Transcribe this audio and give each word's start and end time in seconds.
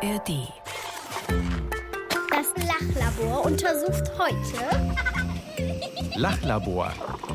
ARD. 0.00 0.48
Das 2.30 2.66
Lachlabor 2.68 3.44
untersucht 3.46 4.04
heute 4.16 4.94
Lachlabor. 6.14 6.92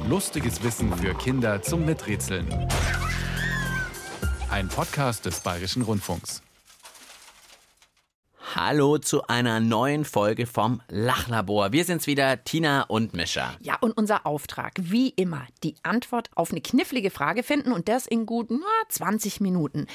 Lustiges 0.07 0.63
Wissen 0.63 0.96
für 0.96 1.13
Kinder 1.13 1.62
zum 1.62 1.86
Miträtseln. 1.86 2.47
Ein 4.49 4.70
Podcast 4.70 5.26
des 5.26 5.41
Bayerischen 5.41 5.81
Rundfunks. 5.81 6.41
Hallo 8.55 8.97
zu 8.97 9.27
einer 9.27 9.59
neuen 9.59 10.05
Folge 10.05 10.45
vom 10.45 10.81
Lachlabor. 10.87 11.73
Wir 11.73 11.83
sind's 11.83 12.07
wieder, 12.07 12.45
Tina 12.45 12.83
und 12.83 13.13
Mischa. 13.13 13.55
Ja, 13.59 13.77
und 13.81 13.97
unser 13.97 14.25
Auftrag, 14.25 14.73
wie 14.77 15.09
immer, 15.09 15.47
die 15.63 15.75
Antwort 15.83 16.30
auf 16.35 16.52
eine 16.52 16.61
knifflige 16.61 17.09
Frage 17.11 17.43
finden 17.43 17.73
und 17.73 17.89
das 17.89 18.07
in 18.07 18.25
gut 18.25 18.52
na, 18.52 18.59
20 18.88 19.41
Minuten. 19.41 19.88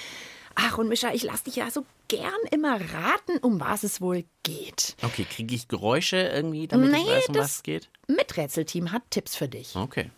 Ach, 0.61 0.77
und 0.79 0.89
Mischa, 0.89 1.13
ich 1.13 1.23
lass 1.23 1.45
dich 1.45 1.57
ja 1.57 1.71
so 1.71 1.85
gern 2.09 2.33
immer 2.51 2.81
raten, 2.81 3.39
um 3.43 3.61
was 3.61 3.85
es 3.85 4.01
wohl 4.01 4.25
geht. 4.43 4.97
Okay, 5.05 5.25
kriege 5.31 5.55
ich 5.55 5.69
Geräusche 5.69 6.17
irgendwie, 6.17 6.67
damit 6.67 6.91
ich 6.91 7.05
Nee, 7.05 7.11
weiß, 7.11 7.29
um 7.29 7.35
das- 7.35 7.45
was 7.45 7.55
es 7.57 7.63
geht? 7.63 7.89
Miträtselteam 8.09 8.91
hat 8.91 9.03
Tipps 9.11 9.37
für 9.37 9.47
dich. 9.49 9.77
Okay. 9.77 10.11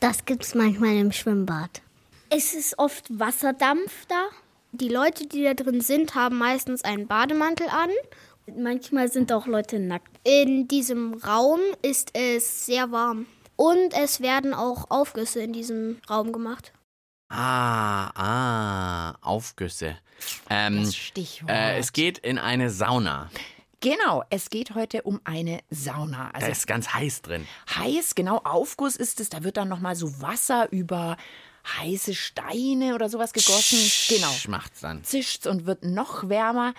Das 0.00 0.24
gibt's 0.26 0.54
manchmal 0.54 0.94
im 0.96 1.10
Schwimmbad. 1.12 1.80
Es 2.28 2.52
ist 2.54 2.78
oft 2.78 3.06
Wasserdampf 3.18 4.04
da. 4.08 4.26
Die 4.72 4.88
Leute, 4.90 5.26
die 5.26 5.42
da 5.44 5.54
drin 5.54 5.80
sind, 5.80 6.14
haben 6.14 6.36
meistens 6.36 6.84
einen 6.84 7.06
Bademantel 7.06 7.68
an. 7.68 7.88
Manchmal 8.56 9.10
sind 9.10 9.32
auch 9.32 9.46
Leute 9.46 9.78
nackt. 9.78 10.08
In 10.24 10.68
diesem 10.68 11.14
Raum 11.14 11.60
ist 11.82 12.10
es 12.14 12.66
sehr 12.66 12.92
warm. 12.92 13.26
Und 13.56 13.92
es 13.94 14.20
werden 14.20 14.52
auch 14.54 14.90
Aufgüsse 14.90 15.40
in 15.40 15.52
diesem 15.52 15.98
Raum 16.08 16.32
gemacht. 16.32 16.72
Ah, 17.28 18.10
ah, 18.14 19.18
Aufgüsse. 19.20 19.96
Ähm, 20.50 20.82
Das 20.84 20.96
Stichwort. 20.96 21.50
äh, 21.50 21.78
es 21.78 21.92
geht 21.92 22.18
in 22.18 22.38
eine 22.38 22.70
Sauna. 22.70 23.30
Genau, 23.80 24.24
es 24.30 24.50
geht 24.50 24.74
heute 24.74 25.02
um 25.02 25.20
eine 25.24 25.60
Sauna. 25.70 26.30
Da 26.32 26.38
Also 26.38 26.46
ist 26.50 26.66
ganz 26.66 26.92
heiß 26.92 27.22
drin. 27.22 27.46
heiß, 27.76 28.14
genau, 28.16 28.38
Aufguss 28.38 28.96
ist 28.96 29.20
es, 29.20 29.28
da 29.28 29.44
wird 29.44 29.56
dann 29.56 29.68
nochmal 29.68 29.94
so 29.94 30.20
Wasser 30.20 30.72
über 30.72 31.16
heiße 31.78 32.14
Steine 32.14 32.94
oder 32.94 33.08
sowas 33.08 33.32
gegossen. 33.32 33.78
Genau. 34.08 34.30
Sch- 34.30 34.50
Macht's 34.50 34.80
dann. 34.80 35.04
Zischt's 35.04 35.46
und 35.46 35.66
wird 35.66 35.84
noch 35.84 36.28
wärmer. 36.28 36.74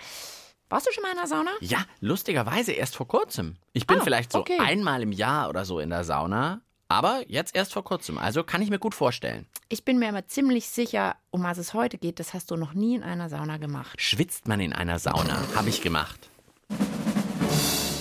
Warst 0.68 0.86
du 0.88 0.92
schon 0.92 1.02
mal 1.02 1.12
in 1.12 1.16
der 1.16 1.26
Sauna? 1.26 1.50
Ja, 1.60 1.84
lustigerweise 2.00 2.72
erst 2.72 2.96
vor 2.96 3.08
kurzem. 3.08 3.56
Ich 3.72 3.86
bin 3.86 4.00
Ah, 4.00 4.04
vielleicht 4.04 4.32
so 4.32 4.40
okay. 4.40 4.58
einmal 4.60 5.02
im 5.02 5.12
Jahr 5.12 5.48
oder 5.48 5.64
so 5.64 5.78
in 5.80 5.90
der 5.90 6.04
Sauna, 6.04 6.60
aber 6.90 7.22
jetzt 7.28 7.54
erst 7.54 7.72
vor 7.72 7.84
kurzem. 7.84 8.18
Also 8.18 8.42
kann 8.42 8.60
ich 8.62 8.68
mir 8.68 8.80
gut 8.80 8.94
vorstellen. 8.94 9.46
Ich 9.68 9.84
bin 9.84 9.98
mir 10.00 10.08
aber 10.08 10.26
ziemlich 10.26 10.68
sicher, 10.68 11.14
um 11.30 11.44
was 11.44 11.56
es 11.56 11.72
heute 11.72 11.98
geht, 11.98 12.18
das 12.18 12.34
hast 12.34 12.50
du 12.50 12.56
noch 12.56 12.74
nie 12.74 12.96
in 12.96 13.04
einer 13.04 13.28
Sauna 13.28 13.58
gemacht. 13.58 13.94
Schwitzt 14.00 14.48
man 14.48 14.58
in 14.58 14.72
einer 14.72 14.98
Sauna? 14.98 15.38
Habe 15.54 15.68
ich 15.68 15.82
gemacht. 15.82 16.28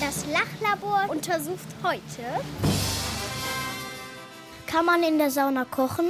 Das 0.02 0.26
Lachlabor 0.26 1.08
untersucht 1.10 1.68
heute. 1.84 2.02
Kann 4.66 4.86
man 4.86 5.04
in 5.04 5.20
der 5.20 5.30
Sauna 5.30 5.66
kochen? 5.66 6.10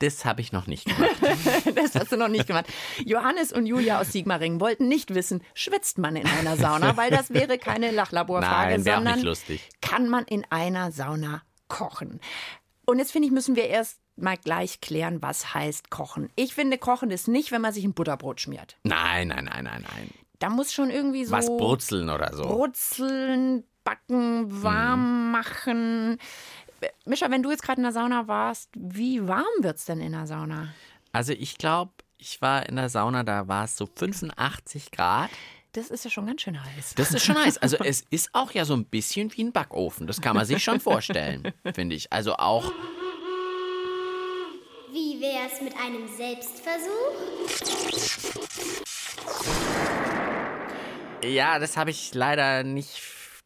Das 0.00 0.24
habe 0.24 0.40
ich 0.40 0.50
noch 0.52 0.66
nicht 0.66 0.86
gemacht. 0.86 1.16
Das 1.74 1.94
hast 1.94 2.10
du 2.12 2.16
noch 2.16 2.28
nicht 2.28 2.46
gemacht. 2.46 2.66
Johannes 3.04 3.52
und 3.52 3.66
Julia 3.66 4.00
aus 4.00 4.12
Sigmaringen 4.12 4.60
wollten 4.60 4.88
nicht 4.88 5.14
wissen, 5.14 5.42
schwitzt 5.54 5.98
man 5.98 6.16
in 6.16 6.26
einer 6.26 6.56
Sauna, 6.56 6.96
weil 6.96 7.10
das 7.10 7.30
wäre 7.30 7.58
keine 7.58 7.90
Lachlaborfrage, 7.90 8.80
sondern 8.82 9.14
nicht 9.16 9.24
lustig. 9.24 9.68
kann 9.80 10.08
man 10.08 10.24
in 10.24 10.44
einer 10.50 10.90
Sauna 10.92 11.42
kochen? 11.68 12.20
Und 12.86 12.98
jetzt 12.98 13.12
finde 13.12 13.26
ich, 13.26 13.32
müssen 13.32 13.56
wir 13.56 13.68
erst 13.68 14.00
mal 14.16 14.36
gleich 14.36 14.80
klären, 14.80 15.22
was 15.22 15.54
heißt 15.54 15.90
kochen. 15.90 16.30
Ich 16.34 16.54
finde, 16.54 16.76
kochen 16.78 17.10
ist 17.10 17.28
nicht, 17.28 17.52
wenn 17.52 17.60
man 17.62 17.72
sich 17.72 17.84
ein 17.84 17.94
Butterbrot 17.94 18.40
schmiert. 18.40 18.76
Nein, 18.84 19.28
nein, 19.28 19.44
nein, 19.44 19.64
nein, 19.64 19.82
nein. 19.88 20.10
Da 20.38 20.48
muss 20.48 20.72
schon 20.72 20.90
irgendwie 20.90 21.24
so 21.24 21.32
Was 21.32 21.46
brutzeln 21.46 22.08
oder 22.08 22.34
so. 22.34 22.42
brutzeln, 22.42 23.64
backen, 23.84 24.62
warm 24.62 25.30
machen. 25.30 26.18
Mischa, 27.04 27.30
wenn 27.30 27.42
du 27.42 27.50
jetzt 27.50 27.62
gerade 27.62 27.78
in 27.78 27.84
der 27.84 27.92
Sauna 27.92 28.26
warst, 28.28 28.70
wie 28.76 29.26
warm 29.26 29.44
wird's 29.60 29.84
denn 29.84 30.00
in 30.00 30.12
der 30.12 30.26
Sauna? 30.26 30.68
Also 31.12 31.32
ich 31.32 31.58
glaube, 31.58 31.92
ich 32.18 32.40
war 32.40 32.68
in 32.68 32.76
der 32.76 32.88
Sauna, 32.88 33.22
da 33.22 33.48
war 33.48 33.64
es 33.64 33.76
so 33.76 33.86
85 33.86 34.90
Grad. 34.90 35.30
Das 35.72 35.88
ist 35.90 36.04
ja 36.04 36.10
schon 36.10 36.26
ganz 36.26 36.42
schön 36.42 36.62
heiß. 36.62 36.94
Das 36.96 37.12
ist 37.12 37.24
schon 37.24 37.38
heiß. 37.38 37.58
Also 37.58 37.76
es 37.84 38.04
ist 38.10 38.30
auch 38.32 38.50
ja 38.52 38.64
so 38.64 38.74
ein 38.74 38.84
bisschen 38.84 39.32
wie 39.36 39.44
ein 39.44 39.52
Backofen. 39.52 40.06
Das 40.06 40.20
kann 40.20 40.36
man 40.36 40.44
sich 40.44 40.62
schon 40.62 40.80
vorstellen, 40.80 41.52
finde 41.74 41.96
ich. 41.96 42.12
Also 42.12 42.34
auch, 42.34 42.72
Wie 44.92 45.20
wäre 45.20 45.48
es 45.52 45.60
mit 45.60 45.74
einem 45.76 46.08
Selbstversuch? 46.08 46.90
ja, 51.24 51.58
das 51.58 51.76
habe 51.76 51.90
ich 51.90 52.14
leider 52.14 52.64
nicht 52.64 52.98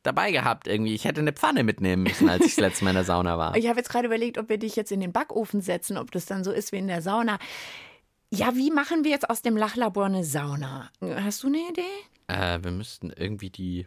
dabei 0.04 0.31
gehabt 0.31 0.69
irgendwie. 0.69 0.94
Ich 0.94 1.04
hätte 1.04 1.20
eine 1.20 1.32
Pfanne 1.32 1.65
mitnehmen 1.65 2.04
müssen, 2.04 2.28
als 2.28 2.44
ich 2.44 2.54
das 2.54 2.60
letzte 2.62 2.84
Mal 2.84 2.91
in 2.91 2.97
der 2.97 3.04
Sauna 3.04 3.37
war. 3.37 3.56
Ich 3.56 3.69
habe 3.69 3.78
jetzt 3.78 3.91
gerade 3.91 4.06
überlegt, 4.06 4.38
ob 4.38 4.48
wir 4.48 4.59
dich 4.59 4.76
jetzt 4.76 4.92
in 4.92 5.00
den 5.00 5.12
Backofen 5.12 5.60
setzen, 5.60 5.98
ob 5.98 6.12
das 6.12 6.26
dann 6.26 6.44
so 6.44 6.53
ist 6.53 6.72
wie 6.72 6.78
in 6.78 6.87
der 6.87 7.03
Sauna. 7.03 7.38
Ja, 8.31 8.54
wie 8.54 8.70
machen 8.70 9.04
wir 9.04 9.10
jetzt 9.10 9.28
aus 9.28 9.42
dem 9.42 9.56
Lachlabor 9.56 10.06
eine 10.06 10.25
Sauna? 10.25 10.91
Hast 11.00 11.42
du 11.42 11.48
eine 11.48 11.59
Idee? 11.70 11.82
Äh, 12.28 12.59
wir 12.62 12.70
müssten 12.70 13.10
irgendwie 13.10 13.50
die 13.50 13.87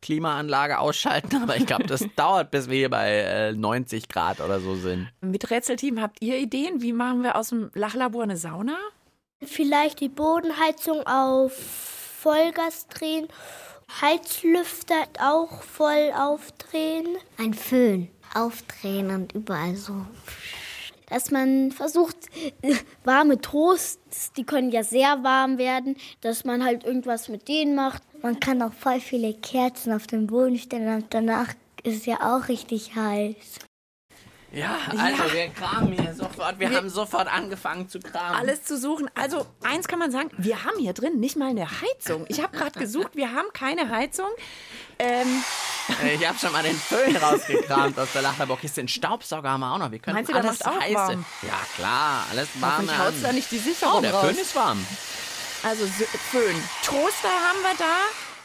Klimaanlage 0.00 0.78
ausschalten, 0.78 1.36
aber 1.42 1.56
ich 1.56 1.66
glaube, 1.66 1.86
das 1.86 2.04
dauert, 2.16 2.50
bis 2.50 2.68
wir 2.68 2.76
hier 2.76 2.90
bei 2.90 3.10
äh, 3.10 3.52
90 3.52 4.08
Grad 4.08 4.40
oder 4.40 4.60
so 4.60 4.76
sind. 4.76 5.08
Mit 5.20 5.50
Rätselteam 5.50 6.00
habt 6.00 6.22
ihr 6.22 6.38
Ideen? 6.38 6.82
Wie 6.82 6.92
machen 6.92 7.22
wir 7.22 7.36
aus 7.36 7.48
dem 7.48 7.70
Lachlabor 7.74 8.22
eine 8.22 8.36
Sauna? 8.36 8.76
Vielleicht 9.42 10.00
die 10.00 10.08
Bodenheizung 10.08 11.06
auf 11.06 11.52
Vollgas 11.52 12.88
drehen. 12.88 13.28
Heizlüfter 14.00 15.04
auch 15.20 15.62
voll 15.62 16.12
aufdrehen. 16.16 17.16
Ein 17.38 17.54
Föhn. 17.54 18.08
Aufdrehen 18.34 19.10
und 19.10 19.32
überall 19.34 19.74
so. 19.74 20.04
Dass 21.08 21.30
man 21.30 21.72
versucht, 21.72 22.16
warme 23.04 23.40
Toasts, 23.40 24.32
die 24.32 24.44
können 24.44 24.70
ja 24.70 24.82
sehr 24.82 25.22
warm 25.24 25.56
werden, 25.56 25.96
dass 26.20 26.44
man 26.44 26.64
halt 26.64 26.84
irgendwas 26.84 27.28
mit 27.28 27.48
denen 27.48 27.74
macht. 27.74 28.02
Man 28.22 28.38
kann 28.38 28.62
auch 28.62 28.72
voll 28.72 29.00
viele 29.00 29.32
Kerzen 29.34 29.92
auf 29.92 30.06
den 30.06 30.26
Boden 30.26 30.58
stellen 30.58 31.02
und 31.02 31.06
danach 31.14 31.54
ist 31.82 32.06
ja 32.06 32.16
auch 32.20 32.48
richtig 32.48 32.94
heiß. 32.94 33.67
Ja, 34.50 34.78
also 34.88 35.32
wir 35.34 35.48
kramen 35.50 35.92
hier 35.92 36.14
sofort. 36.14 36.58
Wir, 36.58 36.70
haben 36.74 36.88
sofort 36.88 37.28
angefangen 37.28 37.88
zu 37.88 38.00
kramen. 38.00 38.34
Alles 38.34 38.64
zu 38.64 38.78
suchen. 38.78 39.10
Also, 39.14 39.46
eins 39.62 39.88
kann 39.88 39.98
man 39.98 40.10
sagen, 40.10 40.30
wir 40.38 40.64
haben 40.64 40.78
hier 40.78 40.94
drin 40.94 41.20
nicht 41.20 41.36
mal 41.36 41.50
eine 41.50 41.66
Heizung. 41.70 42.24
Ich 42.28 42.42
habe 42.42 42.56
gerade 42.56 42.78
gesucht, 42.78 43.10
wir 43.14 43.32
haben 43.32 43.48
keine 43.52 43.90
Heizung. 43.90 44.28
Ähm, 44.98 45.26
Äh, 46.02 46.14
Ich 46.14 46.26
habe 46.26 46.38
schon 46.38 46.52
mal 46.52 46.62
den 46.62 46.76
Föhn 46.76 47.14
rausgekramt 47.16 47.98
aus 47.98 48.08
der 48.14 48.22
Lachlaborkiste. 48.22 48.80
Den 48.80 48.88
Staubsauger 48.88 49.50
haben 49.50 49.60
wir 49.60 49.72
auch 49.72 49.78
noch. 49.78 49.90
Wir 49.90 49.98
können 49.98 50.16
Meinst 50.16 50.32
alles 50.32 50.60
macht 50.60 50.66
auch 50.66 50.80
heiße. 50.80 50.94
warm? 50.94 51.24
Ja, 51.42 51.60
klar, 51.76 52.24
alles 52.30 52.48
warm. 52.60 52.72
hoffentlich 52.72 52.98
haut's 52.98 53.22
da 53.22 53.32
nicht 53.32 53.50
die 53.50 53.58
Sicherung 53.58 53.98
Oh, 53.98 54.00
der 54.00 54.12
raus. 54.14 54.26
Föhn 54.26 54.36
ist 54.38 54.56
warm. 54.56 54.86
Also 55.62 55.84
Föhn. 56.30 56.62
Toaster 56.84 57.28
haben 57.28 57.60
wir 57.62 57.74
da. 57.78 57.94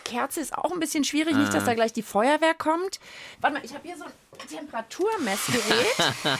Kerze 0.04 0.40
ist 0.42 0.56
auch 0.58 0.72
ein 0.72 0.80
bisschen 0.80 1.04
schwierig, 1.04 1.36
nicht, 1.36 1.54
dass 1.54 1.66
da 1.66 1.74
gleich 1.74 1.94
die 1.94 2.04
Feuerwehr 2.04 2.54
kommt. 2.54 3.00
Warte 3.42 3.58
mal, 3.58 3.66
ich 3.66 3.74
habe 3.74 3.88
hier 3.88 3.98
so 3.98 4.04
ein 4.06 4.12
Temperaturmessgerät. 4.48 6.40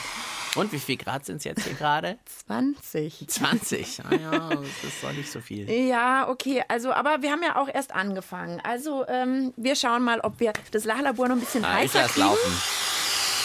Und 0.56 0.70
wie 0.70 0.78
viel 0.78 0.96
Grad 0.96 1.26
sind 1.26 1.38
es 1.38 1.44
jetzt 1.44 1.64
hier 1.64 1.74
gerade? 1.74 2.16
20. 2.46 3.26
20. 3.28 4.02
Ah 4.04 4.14
ja, 4.14 4.48
das 4.50 4.60
ist 4.84 5.02
doch 5.02 5.10
nicht 5.12 5.30
so 5.30 5.40
viel. 5.40 5.68
Ja, 5.68 6.28
okay, 6.28 6.62
also, 6.68 6.92
aber 6.92 7.22
wir 7.22 7.32
haben 7.32 7.42
ja 7.42 7.56
auch 7.56 7.68
erst 7.68 7.92
angefangen. 7.92 8.60
Also, 8.62 9.04
ähm, 9.08 9.52
wir 9.56 9.74
schauen 9.74 10.02
mal, 10.04 10.20
ob 10.20 10.38
wir 10.38 10.52
das 10.70 10.84
Lachlabor 10.84 11.26
noch 11.28 11.34
ein 11.36 11.40
bisschen 11.40 11.64
Ah, 11.64 11.78
ich 11.78 11.90
heißer 11.90 12.02
lass 12.02 12.12
kriegen. 12.12 12.26
laufen. 12.26 12.62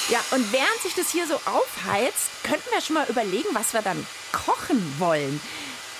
Ja, 0.09 0.19
und 0.31 0.51
während 0.53 0.81
sich 0.83 0.93
das 0.95 1.09
hier 1.11 1.25
so 1.27 1.35
aufheizt, 1.35 2.29
könnten 2.43 2.69
wir 2.71 2.81
schon 2.81 2.95
mal 2.95 3.07
überlegen, 3.09 3.49
was 3.53 3.73
wir 3.73 3.81
dann 3.81 4.05
kochen 4.31 4.95
wollen. 4.99 5.39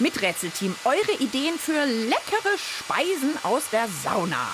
Mit 0.02 0.22
Rätselteam, 0.22 0.74
eure 0.86 1.22
Ideen 1.22 1.60
für 1.60 1.84
leckere 1.84 2.58
Speisen 2.58 3.34
aus 3.44 3.70
der 3.70 3.86
Sauna. 4.02 4.48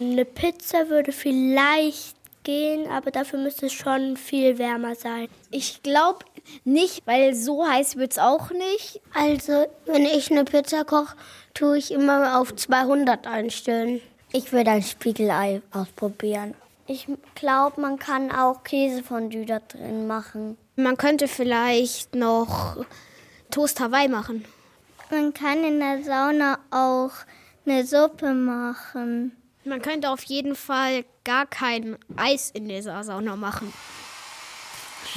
Eine 0.00 0.24
Pizza 0.24 0.88
würde 0.88 1.12
vielleicht 1.12 2.16
gehen, 2.44 2.90
aber 2.90 3.10
dafür 3.10 3.40
müsste 3.40 3.66
es 3.66 3.74
schon 3.74 4.16
viel 4.16 4.56
wärmer 4.56 4.94
sein. 4.94 5.28
Ich 5.50 5.82
glaube 5.82 6.24
nicht, 6.64 7.06
weil 7.06 7.34
so 7.34 7.66
heiß 7.66 7.96
wird 7.96 8.12
es 8.12 8.18
auch 8.18 8.52
nicht. 8.52 9.02
Also, 9.12 9.66
wenn 9.84 10.06
ich 10.06 10.30
eine 10.30 10.44
Pizza 10.44 10.84
koche, 10.84 11.14
tue 11.52 11.76
ich 11.76 11.90
immer 11.90 12.40
auf 12.40 12.56
200 12.56 13.26
einstellen. 13.26 14.00
Ich 14.32 14.50
würde 14.50 14.70
ein 14.70 14.82
Spiegelei 14.82 15.60
ausprobieren. 15.72 16.54
Ich 16.86 17.06
glaube, 17.34 17.82
man 17.82 17.98
kann 17.98 18.32
auch 18.32 18.64
Käsefondue 18.64 19.44
da 19.44 19.58
drin 19.58 20.06
machen. 20.06 20.56
Man 20.76 20.96
könnte 20.96 21.28
vielleicht 21.28 22.14
noch 22.14 22.78
Toast 23.50 23.78
Hawaii 23.78 24.08
machen. 24.08 24.44
Man 25.14 25.32
kann 25.32 25.62
in 25.62 25.78
der 25.78 26.02
Sauna 26.02 26.58
auch 26.72 27.12
eine 27.64 27.86
Suppe 27.86 28.34
machen. 28.34 29.30
Man 29.64 29.80
könnte 29.80 30.10
auf 30.10 30.24
jeden 30.24 30.56
Fall 30.56 31.04
gar 31.22 31.46
kein 31.46 31.96
Eis 32.16 32.50
in 32.50 32.68
dieser 32.68 33.04
Sauna 33.04 33.36
machen. 33.36 33.72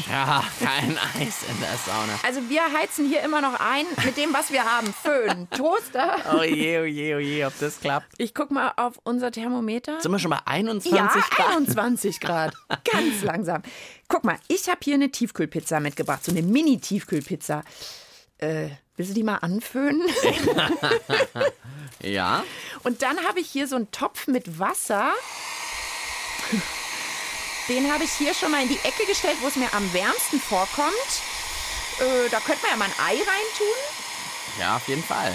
Ja, 0.07 0.43
kein 0.59 0.95
Eis 1.19 1.41
in 1.49 1.59
der 1.59 1.75
Sauna. 1.83 2.13
Also 2.23 2.47
wir 2.47 2.61
heizen 2.71 3.07
hier 3.07 3.23
immer 3.23 3.41
noch 3.41 3.59
ein 3.59 3.87
mit 4.05 4.17
dem, 4.17 4.31
was 4.33 4.51
wir 4.51 4.63
haben. 4.65 4.93
Föhn, 4.93 5.49
Toaster. 5.57 6.17
Oh 6.31 6.43
je, 6.43 6.79
oh 6.79 6.85
je, 6.85 7.15
oh 7.15 7.19
je, 7.19 7.45
ob 7.45 7.57
das 7.59 7.79
klappt. 7.79 8.13
Ich 8.19 8.35
guck 8.35 8.51
mal 8.51 8.73
auf 8.75 8.99
unser 9.03 9.31
Thermometer. 9.31 9.99
Sind 9.99 10.11
wir 10.11 10.19
schon 10.19 10.29
bei 10.29 10.41
21 10.45 10.91
Ja, 10.91 11.07
Grad? 11.07 11.49
21 11.55 12.19
Grad. 12.19 12.53
Ganz 12.83 13.23
langsam. 13.23 13.63
Guck 14.07 14.25
mal, 14.25 14.37
ich 14.47 14.69
habe 14.69 14.77
hier 14.83 14.93
eine 14.93 15.09
Tiefkühlpizza 15.09 15.79
mitgebracht, 15.79 16.23
so 16.23 16.31
eine 16.31 16.43
Mini-Tiefkühlpizza. 16.43 17.63
Äh, 18.39 18.69
willst 18.95 19.11
du 19.11 19.15
die 19.15 19.23
mal 19.23 19.35
anföhnen? 19.37 20.01
Ja. 22.03 22.43
Und 22.83 23.01
dann 23.01 23.17
habe 23.27 23.39
ich 23.39 23.49
hier 23.49 23.67
so 23.67 23.75
einen 23.75 23.89
Topf 23.89 24.27
mit 24.27 24.59
Wasser. 24.59 25.11
Den 27.67 27.91
habe 27.91 28.03
ich 28.03 28.11
hier 28.11 28.33
schon 28.35 28.51
mal 28.51 28.61
in 28.61 28.69
die 28.69 28.79
Ecke 28.83 29.05
gestellt, 29.07 29.37
wo 29.41 29.47
es 29.47 29.55
mir 29.55 29.73
am 29.73 29.91
wärmsten 29.93 30.39
vorkommt. 30.39 30.93
Äh, 31.99 32.29
da 32.29 32.39
könnte 32.39 32.61
man 32.61 32.71
ja 32.71 32.77
mal 32.77 32.85
ein 32.85 32.99
Ei 33.03 33.15
reintun, 33.17 34.59
Ja, 34.59 34.75
auf 34.75 34.87
jeden 34.87 35.03
Fall. 35.03 35.33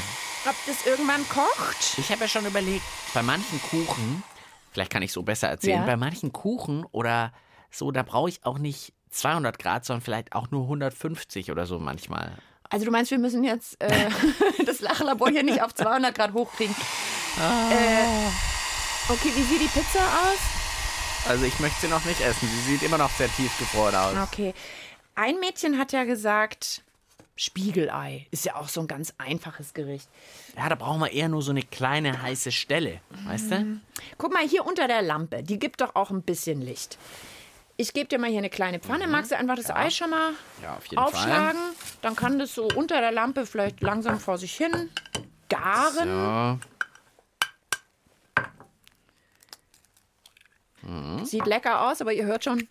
ob 0.49 0.55
das 0.67 0.87
irgendwann 0.87 1.29
kocht. 1.29 1.99
Ich 1.99 2.11
habe 2.13 2.23
ja 2.23 2.29
schon 2.29 2.47
überlegt, 2.47 2.85
bei 3.13 3.23
manchen 3.25 3.61
Kuchen, 3.63 4.23
vielleicht 4.71 4.93
kann 4.93 5.03
ich 5.03 5.13
so 5.13 5.23
besser 5.23 5.49
erzählen, 5.49 5.81
Ja. 5.81 5.87
bei 5.87 5.97
manchen 5.97 6.33
Kuchen 6.33 6.85
oder 6.93 7.33
so, 7.73 7.91
da 7.91 8.05
brauche 8.05 8.29
ich 8.29 8.45
auch 8.47 8.59
nicht 8.59 8.93
200 9.11 9.59
Grad, 9.59 9.85
sondern 9.85 10.03
vielleicht 10.03 10.33
auch 10.33 10.51
nur 10.53 10.63
150 10.63 11.51
oder 11.51 11.67
so 11.67 11.81
manchmal. 11.81 12.39
Also 12.73 12.87
du 12.87 12.91
meinst, 12.91 13.11
wir 13.11 13.19
müssen 13.19 13.45
jetzt 13.45 13.81
äh, 13.83 14.09
das 14.67 14.81
Lachlabor 14.81 15.29
hier 15.29 15.43
nicht 15.43 15.63
auf 15.63 15.75
200 15.75 16.15
Grad 16.15 16.33
hochkriegen. 16.33 16.75
Äh, 17.39 19.13
okay, 19.13 19.31
wie 19.35 19.43
sieht 19.43 19.61
die 19.61 19.69
Pizza 19.69 20.01
aus? 20.01 21.29
Also 21.29 21.45
ich 21.45 21.59
möchte 21.61 21.83
sie 21.83 21.89
noch 21.89 22.05
nicht 22.07 22.21
essen. 22.23 22.49
Sie 22.49 22.73
sieht 22.73 22.83
immer 22.83 22.97
noch 22.97 23.11
sehr 23.11 23.29
tiefgefroren 23.37 23.95
aus. 23.95 24.15
Okay. 24.33 24.55
Ein 25.15 25.39
Mädchen 25.39 25.77
hat 25.79 25.93
ja 25.93 26.05
gesagt, 26.05 26.83
Spiegelei 27.37 28.27
ist 28.31 28.47
ja 28.47 28.57
auch 28.57 28.69
so 28.69 28.81
ein 28.81 28.87
ganz 28.87 29.13
einfaches 29.19 29.75
Gericht. 29.75 30.09
Ja, 30.57 30.71
da 30.71 30.75
brauchen 30.75 31.01
wir 31.01 31.13
eher 31.13 31.29
nur 31.29 31.43
so 31.43 31.51
eine 31.51 31.63
kleine 31.63 32.23
heiße 32.23 32.53
Stelle. 32.53 33.01
Weißt 33.27 33.51
du? 33.51 33.81
Guck 34.17 34.33
mal 34.33 34.49
hier 34.49 34.65
unter 34.65 34.89
der 34.89 35.03
Lampe, 35.03 35.43
die 35.43 35.59
gibt 35.59 35.83
doch 35.83 35.95
auch 35.95 36.11
ein 36.11 36.23
bisschen 36.23 36.63
Licht. 36.63 36.97
Ich 37.83 37.93
gebe 37.93 38.09
dir 38.09 38.19
mal 38.21 38.31
hier 38.31 38.39
eine 38.39 38.49
kleine 38.49 38.79
Pfanne. 38.79 39.09
Magst 39.09 39.33
du 39.33 39.37
einfach 39.37 39.57
das 39.57 39.69
Ei 39.69 39.91
schon 39.91 40.11
mal 40.11 40.35
Ja, 40.63 40.77
auf 40.77 40.87
jeden 40.87 40.99
aufschlagen? 41.03 41.61
Dann 42.01 42.15
kann 42.15 42.39
das 42.39 42.55
so 42.55 42.69
unter 42.77 43.01
der 43.01 43.11
Lampe 43.11 43.45
vielleicht 43.45 43.81
langsam 43.81 44.21
vor 44.21 44.39
sich 44.39 44.55
hin 44.57 44.89
garen. 45.49 46.09
Ja. 46.09 46.59
Sieht 51.25 51.47
lecker 51.47 51.89
aus, 51.89 52.01
aber 52.01 52.13
ihr 52.13 52.25
hört 52.25 52.45
schon, 52.45 52.69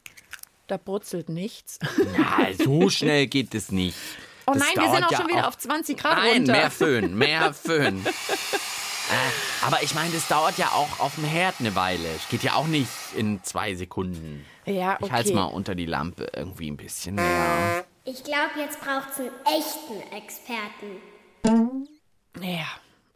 da 0.68 0.78
brutzelt 0.78 1.28
nichts. 1.28 1.78
ja, 2.18 2.54
so 2.54 2.90
schnell 2.90 3.28
geht 3.28 3.54
es 3.54 3.70
nicht. 3.72 3.98
Oh 4.46 4.54
Das 4.54 4.64
nein, 4.64 4.70
wir 4.86 4.92
sind 4.96 5.04
auch 5.06 5.12
ja 5.12 5.18
schon 5.18 5.28
wieder 5.28 5.44
auch- 5.44 5.48
auf 5.50 5.58
20 5.58 5.98
Grad 5.98 6.18
Nein, 6.20 6.38
runter. 6.38 6.54
mehr 6.54 6.72
Föhn, 6.72 7.16
mehr 7.18 7.54
Föhn. 7.54 8.06
Äh, 9.12 9.66
Aber 9.66 9.84
ich 9.84 9.94
meine, 9.94 10.14
das 10.14 10.28
dauert 10.28 10.58
ja 10.58 10.68
auch 10.68 11.00
auf 11.00 11.16
dem 11.16 11.26
Herd 11.26 11.56
eine 11.60 11.76
Weile. 11.76 12.08
Es 12.16 12.30
geht 12.30 12.44
ja 12.44 12.54
auch 12.54 12.68
nicht 12.68 12.90
in 13.16 13.44
zwei 13.44 13.76
Sekunden. 13.76 14.46
Ja, 14.66 14.98
Ich 15.02 15.12
halte 15.12 15.30
es 15.30 15.36
okay. 15.36 15.36
mal 15.36 15.46
unter 15.54 15.76
die 15.76 15.86
Lampe 15.86 16.28
irgendwie 16.34 16.70
ein 16.72 16.78
bisschen 16.78 17.16
näher. 17.16 17.84
Ich 18.06 18.24
glaube, 18.24 18.52
jetzt 18.60 18.80
braucht 18.80 19.10
es 19.12 19.20
einen 19.20 19.32
echten 19.46 20.16
Experten. 20.16 21.88
Ja, 22.42 22.66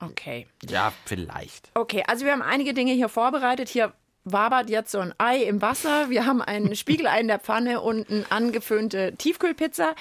okay. 0.02 0.48
Ja, 0.70 0.92
vielleicht. 1.06 1.72
Okay, 1.74 2.04
also 2.08 2.26
wir 2.26 2.32
haben 2.34 2.42
einige 2.42 2.74
Dinge 2.74 2.94
hier 2.94 3.10
vorbereitet. 3.10 3.70
Hier 3.70 3.94
wabert 4.26 4.70
jetzt 4.70 4.92
so 4.92 5.00
ein 5.00 5.14
Ei 5.18 5.38
im 5.44 5.62
Wasser. 5.62 6.10
Wir 6.10 6.26
haben 6.26 6.42
ein 6.42 6.76
Spiegelei 6.76 7.20
in 7.22 7.28
der 7.28 7.40
Pfanne 7.40 7.82
und 7.82 8.10
eine 8.10 8.26
angeföhnte 8.32 9.16
Tiefkühlpizza. 9.18 9.96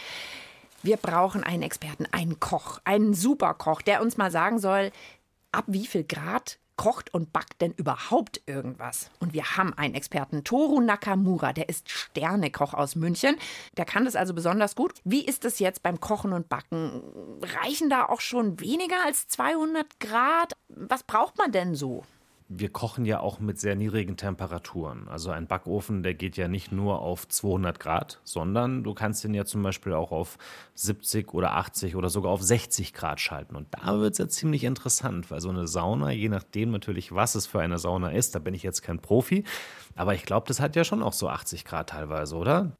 Wir 0.82 0.96
brauchen 0.98 1.44
einen 1.44 1.62
Experten, 1.62 2.06
einen 2.12 2.40
Koch, 2.40 2.78
einen 2.84 3.14
Superkoch, 3.14 3.80
der 3.80 4.02
uns 4.02 4.16
mal 4.18 4.30
sagen 4.30 4.58
soll, 4.58 4.90
ab 5.54 5.64
wie 5.68 5.86
viel 5.86 6.04
Grad 6.04 6.58
kocht 6.76 7.14
und 7.14 7.32
backt 7.32 7.60
denn 7.60 7.72
überhaupt 7.72 8.42
irgendwas? 8.46 9.10
Und 9.20 9.32
wir 9.32 9.56
haben 9.56 9.72
einen 9.74 9.94
Experten, 9.94 10.44
Toru 10.44 10.80
Nakamura, 10.80 11.52
der 11.52 11.68
ist 11.68 11.88
Sternekoch 11.88 12.74
aus 12.74 12.96
München. 12.96 13.36
Der 13.76 13.84
kann 13.84 14.04
das 14.04 14.16
also 14.16 14.34
besonders 14.34 14.74
gut. 14.74 14.94
Wie 15.04 15.24
ist 15.24 15.44
es 15.44 15.58
jetzt 15.60 15.82
beim 15.82 16.00
Kochen 16.00 16.32
und 16.32 16.48
Backen? 16.48 17.02
Reichen 17.62 17.90
da 17.90 18.06
auch 18.06 18.20
schon 18.20 18.60
weniger 18.60 19.04
als 19.04 19.28
200 19.28 20.00
Grad? 20.00 20.54
Was 20.68 21.04
braucht 21.04 21.38
man 21.38 21.52
denn 21.52 21.74
so? 21.74 22.04
Wir 22.56 22.68
kochen 22.68 23.04
ja 23.04 23.18
auch 23.18 23.40
mit 23.40 23.58
sehr 23.58 23.74
niedrigen 23.74 24.16
Temperaturen. 24.16 25.08
Also 25.08 25.30
ein 25.30 25.48
Backofen, 25.48 26.04
der 26.04 26.14
geht 26.14 26.36
ja 26.36 26.46
nicht 26.46 26.70
nur 26.70 27.00
auf 27.00 27.26
200 27.26 27.80
Grad, 27.80 28.20
sondern 28.22 28.84
du 28.84 28.94
kannst 28.94 29.24
den 29.24 29.34
ja 29.34 29.44
zum 29.44 29.62
Beispiel 29.64 29.92
auch 29.92 30.12
auf 30.12 30.38
70 30.74 31.34
oder 31.34 31.54
80 31.56 31.96
oder 31.96 32.08
sogar 32.08 32.30
auf 32.30 32.42
60 32.42 32.94
Grad 32.94 33.20
schalten. 33.20 33.56
Und 33.56 33.66
da 33.72 33.98
wird 33.98 34.12
es 34.12 34.18
ja 34.18 34.28
ziemlich 34.28 34.62
interessant, 34.62 35.32
weil 35.32 35.40
so 35.40 35.48
eine 35.48 35.66
Sauna, 35.66 36.12
je 36.12 36.28
nachdem 36.28 36.70
natürlich, 36.70 37.12
was 37.12 37.34
es 37.34 37.46
für 37.46 37.60
eine 37.60 37.78
Sauna 37.78 38.10
ist, 38.10 38.36
da 38.36 38.38
bin 38.38 38.54
ich 38.54 38.62
jetzt 38.62 38.82
kein 38.82 39.00
Profi, 39.00 39.42
aber 39.96 40.14
ich 40.14 40.24
glaube, 40.24 40.46
das 40.46 40.60
hat 40.60 40.76
ja 40.76 40.84
schon 40.84 41.02
auch 41.02 41.12
so 41.12 41.28
80 41.28 41.64
Grad 41.64 41.90
teilweise, 41.90 42.36
oder? 42.36 42.76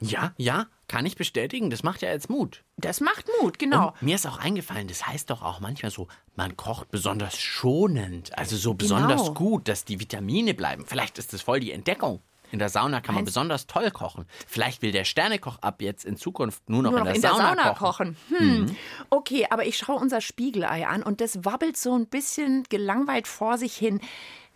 Ja, 0.00 0.32
ja, 0.36 0.66
kann 0.88 1.06
ich 1.06 1.16
bestätigen. 1.16 1.70
Das 1.70 1.82
macht 1.82 2.02
ja 2.02 2.10
jetzt 2.10 2.28
Mut. 2.30 2.64
Das 2.76 3.00
macht 3.00 3.26
Mut, 3.40 3.58
genau. 3.58 3.88
Und 3.88 4.02
mir 4.02 4.14
ist 4.14 4.26
auch 4.26 4.38
eingefallen, 4.38 4.88
das 4.88 5.06
heißt 5.06 5.30
doch 5.30 5.42
auch 5.42 5.60
manchmal 5.60 5.90
so, 5.90 6.08
man 6.36 6.56
kocht 6.56 6.90
besonders 6.90 7.38
schonend, 7.38 8.36
also 8.38 8.56
so 8.56 8.74
besonders 8.74 9.20
Genau. 9.22 9.34
gut, 9.34 9.68
dass 9.68 9.84
die 9.84 10.00
Vitamine 10.00 10.54
bleiben. 10.54 10.84
Vielleicht 10.86 11.18
ist 11.18 11.32
das 11.32 11.42
voll 11.42 11.60
die 11.60 11.72
Entdeckung. 11.72 12.22
In 12.52 12.58
der 12.58 12.68
Sauna 12.68 13.00
kann 13.00 13.14
man 13.14 13.24
besonders 13.24 13.68
toll 13.68 13.92
kochen. 13.92 14.24
Vielleicht 14.48 14.82
will 14.82 14.90
der 14.90 15.04
Sternekoch 15.04 15.58
ab 15.60 15.80
jetzt 15.82 16.04
in 16.04 16.16
Zukunft 16.16 16.68
nur 16.68 16.82
noch, 16.82 16.90
Nur 16.90 17.00
in, 17.02 17.06
in 17.14 17.20
der, 17.20 17.30
der 17.30 17.30
Sauna, 17.30 17.48
Sauna 17.54 17.74
kochen. 17.74 18.16
kochen. 18.28 18.38
Hm. 18.66 18.76
Okay, 19.08 19.46
aber 19.50 19.66
ich 19.66 19.76
schaue 19.76 20.00
unser 20.00 20.20
Spiegelei 20.20 20.84
an 20.88 21.04
und 21.04 21.20
das 21.20 21.44
wabbelt 21.44 21.76
so 21.76 21.94
ein 21.96 22.06
bisschen 22.08 22.64
gelangweilt 22.68 23.28
vor 23.28 23.56
sich 23.56 23.76
hin. 23.76 24.00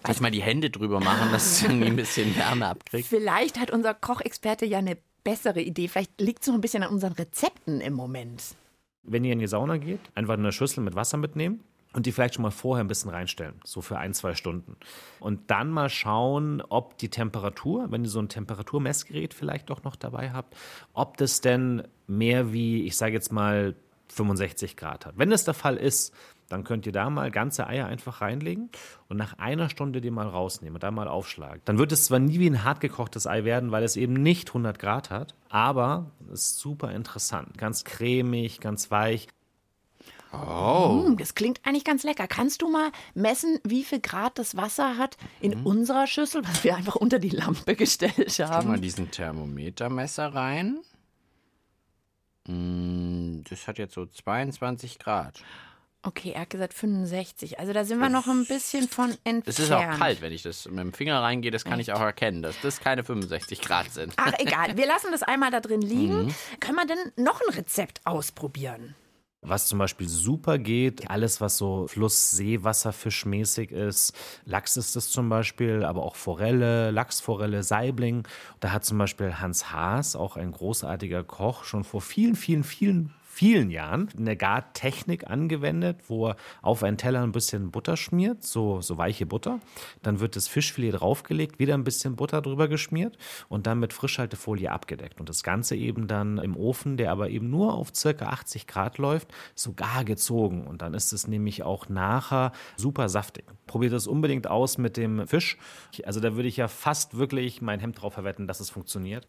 Vielleicht 0.02 0.20
mal 0.20 0.32
die 0.32 0.42
Hände 0.42 0.70
drüber 0.70 0.98
machen, 0.98 1.30
dass 1.30 1.46
es 1.52 1.62
irgendwie 1.68 1.86
ein 1.86 1.94
bisschen 1.96 2.36
Wärme 2.36 2.66
abkriegt. 2.66 3.06
Vielleicht 3.06 3.60
hat 3.60 3.70
unser 3.70 3.94
Kochexperte 3.94 4.66
ja 4.66 4.78
eine 4.78 4.98
bessere 5.24 5.60
Idee. 5.60 5.88
Vielleicht 5.88 6.20
liegt 6.20 6.40
es 6.40 6.46
so 6.46 6.52
ein 6.52 6.60
bisschen 6.60 6.82
an 6.82 6.90
unseren 6.90 7.14
Rezepten 7.14 7.80
im 7.80 7.94
Moment. 7.94 8.54
Wenn 9.02 9.24
ihr 9.24 9.32
in 9.32 9.38
die 9.38 9.46
Sauna 9.46 9.78
geht, 9.78 10.00
einfach 10.14 10.34
eine 10.34 10.52
Schüssel 10.52 10.82
mit 10.84 10.94
Wasser 10.94 11.16
mitnehmen 11.16 11.60
und 11.94 12.06
die 12.06 12.12
vielleicht 12.12 12.34
schon 12.34 12.42
mal 12.42 12.50
vorher 12.50 12.84
ein 12.84 12.88
bisschen 12.88 13.10
reinstellen, 13.10 13.60
so 13.64 13.80
für 13.80 13.98
ein, 13.98 14.14
zwei 14.14 14.34
Stunden. 14.34 14.76
Und 15.20 15.50
dann 15.50 15.70
mal 15.70 15.88
schauen, 15.88 16.62
ob 16.68 16.98
die 16.98 17.08
Temperatur, 17.08 17.90
wenn 17.90 18.04
ihr 18.04 18.10
so 18.10 18.20
ein 18.20 18.28
Temperaturmessgerät 18.28 19.34
vielleicht 19.34 19.70
doch 19.70 19.82
noch 19.84 19.96
dabei 19.96 20.32
habt, 20.32 20.56
ob 20.92 21.16
das 21.16 21.40
denn 21.40 21.86
mehr 22.06 22.52
wie, 22.52 22.84
ich 22.84 22.96
sage 22.96 23.14
jetzt 23.14 23.32
mal, 23.32 23.74
65 24.08 24.76
Grad 24.76 25.06
hat. 25.06 25.18
Wenn 25.18 25.30
das 25.30 25.44
der 25.44 25.54
Fall 25.54 25.76
ist, 25.76 26.14
dann 26.54 26.64
könnt 26.64 26.86
ihr 26.86 26.92
da 26.92 27.10
mal 27.10 27.30
ganze 27.30 27.66
Eier 27.66 27.86
einfach 27.86 28.20
reinlegen 28.20 28.70
und 29.08 29.16
nach 29.16 29.38
einer 29.38 29.68
Stunde 29.68 30.00
die 30.00 30.10
mal 30.10 30.26
rausnehmen 30.28 30.76
und 30.76 30.82
dann 30.82 30.94
mal 30.94 31.08
aufschlagen. 31.08 31.60
Dann 31.64 31.78
wird 31.78 31.92
es 31.92 32.06
zwar 32.06 32.18
nie 32.20 32.38
wie 32.38 32.48
ein 32.48 32.64
hart 32.64 32.80
gekochtes 32.80 33.26
Ei 33.26 33.44
werden, 33.44 33.70
weil 33.72 33.82
es 33.84 33.96
eben 33.96 34.14
nicht 34.14 34.48
100 34.48 34.78
Grad 34.78 35.10
hat, 35.10 35.34
aber 35.48 36.10
es 36.32 36.42
ist 36.46 36.58
super 36.60 36.92
interessant. 36.92 37.58
Ganz 37.58 37.84
cremig, 37.84 38.60
ganz 38.60 38.90
weich. 38.90 39.28
Hm, 40.32 41.16
das 41.16 41.34
klingt 41.36 41.60
eigentlich 41.64 41.84
ganz 41.84 42.02
lecker. 42.02 42.26
Kannst 42.26 42.60
du 42.62 42.68
mal 42.68 42.90
messen, 43.14 43.60
wie 43.62 43.84
viel 43.84 44.00
Grad 44.00 44.36
das 44.38 44.56
Wasser 44.56 44.96
hat 44.98 45.16
in 45.40 45.62
unserer 45.64 46.08
Schüssel, 46.08 46.42
was 46.44 46.64
wir 46.64 46.74
einfach 46.74 46.96
unter 46.96 47.20
die 47.20 47.28
Lampe 47.30 47.76
gestellt 47.76 48.14
Guck 48.16 48.38
mal 48.38 48.48
haben? 48.50 48.80
diesen 48.82 49.12
Thermometermesser 49.12 50.34
rein. 50.34 50.78
Mm, 52.48 53.42
Das 53.48 53.68
hat 53.68 53.78
jetzt 53.78 53.94
so 53.94 54.06
22 54.06 54.98
Grad. 54.98 55.40
Okay, 56.06 56.32
er 56.34 56.42
hat 56.42 56.50
gesagt 56.50 56.74
65. 56.74 57.58
Also 57.58 57.72
da 57.72 57.84
sind 57.84 57.98
wir 57.98 58.10
noch 58.10 58.26
ein 58.26 58.44
bisschen 58.44 58.88
von 58.88 59.10
entfernt. 59.24 59.48
Es 59.48 59.58
ist 59.58 59.72
auch 59.72 59.98
kalt, 59.98 60.20
wenn 60.20 60.32
ich 60.32 60.42
das 60.42 60.66
mit 60.68 60.78
dem 60.78 60.92
Finger 60.92 61.22
reingehe. 61.22 61.50
Das 61.50 61.64
kann 61.64 61.80
ich 61.80 61.92
auch 61.92 62.00
erkennen, 62.00 62.42
dass 62.42 62.60
das 62.60 62.80
keine 62.80 63.04
65 63.04 63.62
Grad 63.62 63.90
sind. 63.90 64.12
Ach, 64.16 64.32
egal. 64.38 64.76
Wir 64.76 64.86
lassen 64.86 65.08
das 65.12 65.22
einmal 65.22 65.50
da 65.50 65.60
drin 65.60 65.80
liegen. 65.80 66.34
Können 66.60 66.76
wir 66.76 66.86
denn 66.86 67.24
noch 67.24 67.40
ein 67.40 67.54
Rezept 67.54 68.02
ausprobieren? 68.04 68.94
Was 69.46 69.66
zum 69.66 69.78
Beispiel 69.78 70.08
super 70.08 70.58
geht, 70.58 71.10
alles 71.10 71.42
was 71.42 71.58
so 71.58 71.86
Fluss-Seewasserfischmäßig 71.86 73.72
ist, 73.72 74.14
Lachs 74.46 74.78
ist 74.78 74.96
es 74.96 75.10
zum 75.10 75.28
Beispiel, 75.28 75.84
aber 75.84 76.02
auch 76.02 76.16
Forelle, 76.16 76.90
Lachsforelle, 76.90 77.62
Saibling. 77.62 78.26
Da 78.60 78.72
hat 78.72 78.86
zum 78.86 78.96
Beispiel 78.96 79.38
Hans 79.40 79.70
Haas, 79.70 80.16
auch 80.16 80.38
ein 80.38 80.52
großartiger 80.52 81.24
Koch, 81.24 81.64
schon 81.64 81.84
vor 81.84 82.00
vielen, 82.00 82.36
vielen, 82.36 82.64
vielen, 82.64 83.12
vielen 83.34 83.70
Jahren 83.70 84.08
eine 84.16 84.36
Gartechnik 84.36 85.28
angewendet, 85.28 85.98
wo 86.06 86.28
er 86.28 86.36
auf 86.62 86.84
einen 86.84 86.98
Teller 86.98 87.22
ein 87.22 87.32
bisschen 87.32 87.72
Butter 87.72 87.96
schmiert, 87.96 88.44
so, 88.44 88.80
so 88.80 88.96
weiche 88.96 89.26
Butter. 89.26 89.58
Dann 90.02 90.20
wird 90.20 90.36
das 90.36 90.46
Fischfilet 90.46 90.92
draufgelegt, 90.92 91.58
wieder 91.58 91.74
ein 91.74 91.82
bisschen 91.82 92.14
Butter 92.14 92.40
drüber 92.42 92.68
geschmiert 92.68 93.18
und 93.48 93.66
dann 93.66 93.80
mit 93.80 93.92
Frischhaltefolie 93.92 94.70
abgedeckt. 94.70 95.18
Und 95.18 95.28
das 95.28 95.42
Ganze 95.42 95.74
eben 95.74 96.06
dann 96.06 96.38
im 96.38 96.56
Ofen, 96.56 96.96
der 96.96 97.10
aber 97.10 97.28
eben 97.28 97.50
nur 97.50 97.74
auf 97.74 97.92
circa 97.92 98.26
80 98.26 98.68
Grad 98.68 98.98
läuft, 98.98 99.34
sogar 99.56 100.04
gezogen. 100.04 100.64
Und 100.64 100.80
dann 100.80 100.94
ist 100.94 101.12
es 101.12 101.26
nämlich 101.26 101.64
auch 101.64 101.88
nachher 101.88 102.52
super 102.76 103.08
saftig. 103.08 103.44
Probiert 103.66 103.92
das 103.92 104.06
unbedingt 104.06 104.46
aus 104.46 104.78
mit 104.78 104.96
dem 104.96 105.26
Fisch. 105.26 105.58
Also 106.04 106.20
da 106.20 106.36
würde 106.36 106.48
ich 106.48 106.56
ja 106.56 106.68
fast 106.68 107.16
wirklich 107.16 107.60
mein 107.60 107.80
Hemd 107.80 108.00
drauf 108.00 108.14
verwetten, 108.14 108.46
dass 108.46 108.60
es 108.60 108.70
funktioniert. 108.70 109.26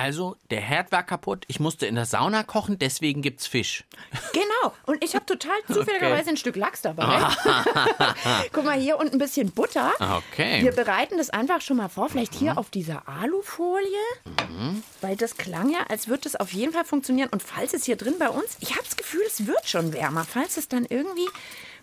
Also, 0.00 0.38
der 0.48 0.62
Herd 0.62 0.92
war 0.92 1.02
kaputt, 1.02 1.44
ich 1.46 1.60
musste 1.60 1.84
in 1.84 1.94
der 1.94 2.06
Sauna 2.06 2.42
kochen, 2.42 2.78
deswegen 2.78 3.20
gibt's 3.20 3.46
Fisch. 3.46 3.84
Genau. 4.32 4.72
Und 4.86 5.02
ich 5.04 5.14
habe 5.14 5.26
total 5.26 5.56
zufälligerweise 5.66 6.30
ein 6.30 6.36
Stück 6.36 6.56
Lachs 6.56 6.82
dabei. 6.82 7.04
Guck 8.52 8.64
mal 8.64 8.78
hier 8.78 8.98
und 8.98 9.12
ein 9.12 9.18
bisschen 9.18 9.50
Butter. 9.50 9.92
Okay. 9.98 10.62
Wir 10.62 10.72
bereiten 10.72 11.18
das 11.18 11.30
einfach 11.30 11.60
schon 11.60 11.76
mal 11.76 11.88
vor, 11.88 12.08
vielleicht 12.08 12.34
hier 12.34 12.56
auf 12.56 12.70
dieser 12.70 13.08
Alufolie. 13.08 13.86
Weil 15.00 15.16
das 15.16 15.36
klang 15.36 15.70
ja, 15.70 15.80
als 15.88 16.08
würde 16.08 16.28
es 16.28 16.36
auf 16.36 16.52
jeden 16.52 16.72
Fall 16.72 16.84
funktionieren. 16.84 17.28
Und 17.30 17.42
falls 17.42 17.74
es 17.74 17.84
hier 17.84 17.96
drin 17.96 18.14
bei 18.18 18.28
uns, 18.28 18.56
ich 18.60 18.70
habe 18.70 18.84
das 18.84 18.96
Gefühl, 18.96 19.22
es 19.26 19.46
wird 19.46 19.68
schon 19.68 19.92
wärmer. 19.92 20.24
Falls 20.24 20.56
es 20.56 20.68
dann 20.68 20.86
irgendwie 20.88 21.28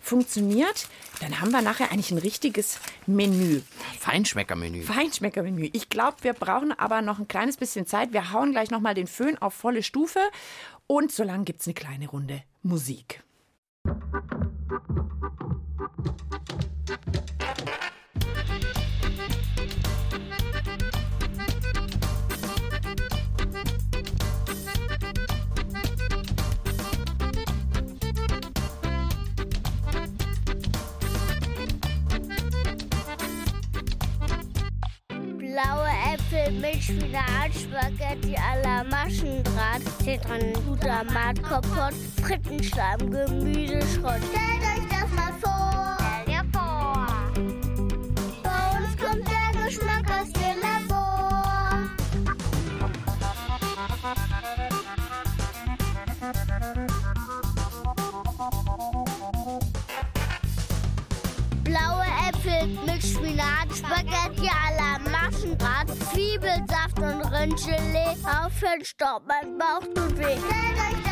funktioniert, 0.08 0.88
dann 1.20 1.40
haben 1.40 1.50
wir 1.50 1.62
nachher 1.62 1.92
eigentlich 1.92 2.10
ein 2.10 2.18
richtiges 2.18 2.80
Menü. 3.06 3.60
Feinschmeckermenü. 4.00 4.82
Feinschmeckermenü. 4.82 5.70
Ich 5.72 5.88
glaube, 5.90 6.16
wir 6.22 6.32
brauchen 6.32 6.72
aber 6.72 7.02
noch 7.02 7.18
ein 7.18 7.28
kleines 7.28 7.56
bisschen 7.56 7.86
Zeit. 7.86 8.12
Wir 8.12 8.32
hauen 8.32 8.52
gleich 8.52 8.70
noch 8.70 8.80
mal 8.80 8.94
den 8.94 9.06
Föhn 9.06 9.38
auf 9.38 9.54
volle 9.54 9.82
Stufe. 9.82 10.20
Und 10.86 11.12
solange 11.12 11.44
gibt 11.44 11.60
es 11.60 11.66
eine 11.66 11.74
kleine 11.74 12.08
Runde 12.08 12.42
Musik. 12.62 13.22
Blaue 13.84 14.57
Äpfel 36.88 36.96
mit 36.96 37.12
Spinat, 37.12 37.52
Spaghetti 37.54 38.34
à 38.36 38.56
la 38.62 38.84
Maschendraht, 38.84 39.82
Zitron, 40.02 40.52
Glutamat, 40.64 41.42
Kompott, 41.42 41.94
Frittenschleim, 42.22 43.10
Gemüseschrott. 43.10 44.22
Stellt 44.30 44.62
euch 44.62 44.86
das 44.88 45.10
mal 45.12 45.32
vor. 45.42 45.96
Stell 45.98 46.34
dir 46.34 46.44
vor. 46.52 47.06
Bei 48.42 48.78
uns 48.78 48.96
kommt 48.96 49.24
der 49.28 49.48
Geschmack 49.64 50.06
aus 50.10 50.32
dem 50.32 50.58
Labor. 50.62 51.72
Blaue 61.64 62.06
Äpfel 62.28 62.66
mit 62.86 63.02
Spinat, 63.02 63.68
Spaghetti 63.76 64.48
à 64.48 64.67
Zwiebelsaft 66.38 66.98
und 66.98 67.32
Rindgelee. 67.32 68.16
Aufhören, 68.24 68.84
Stopp, 68.84 69.22
mein 69.26 69.58
Bauch 69.58 69.80
tut 69.94 70.18
weh. 70.18 71.07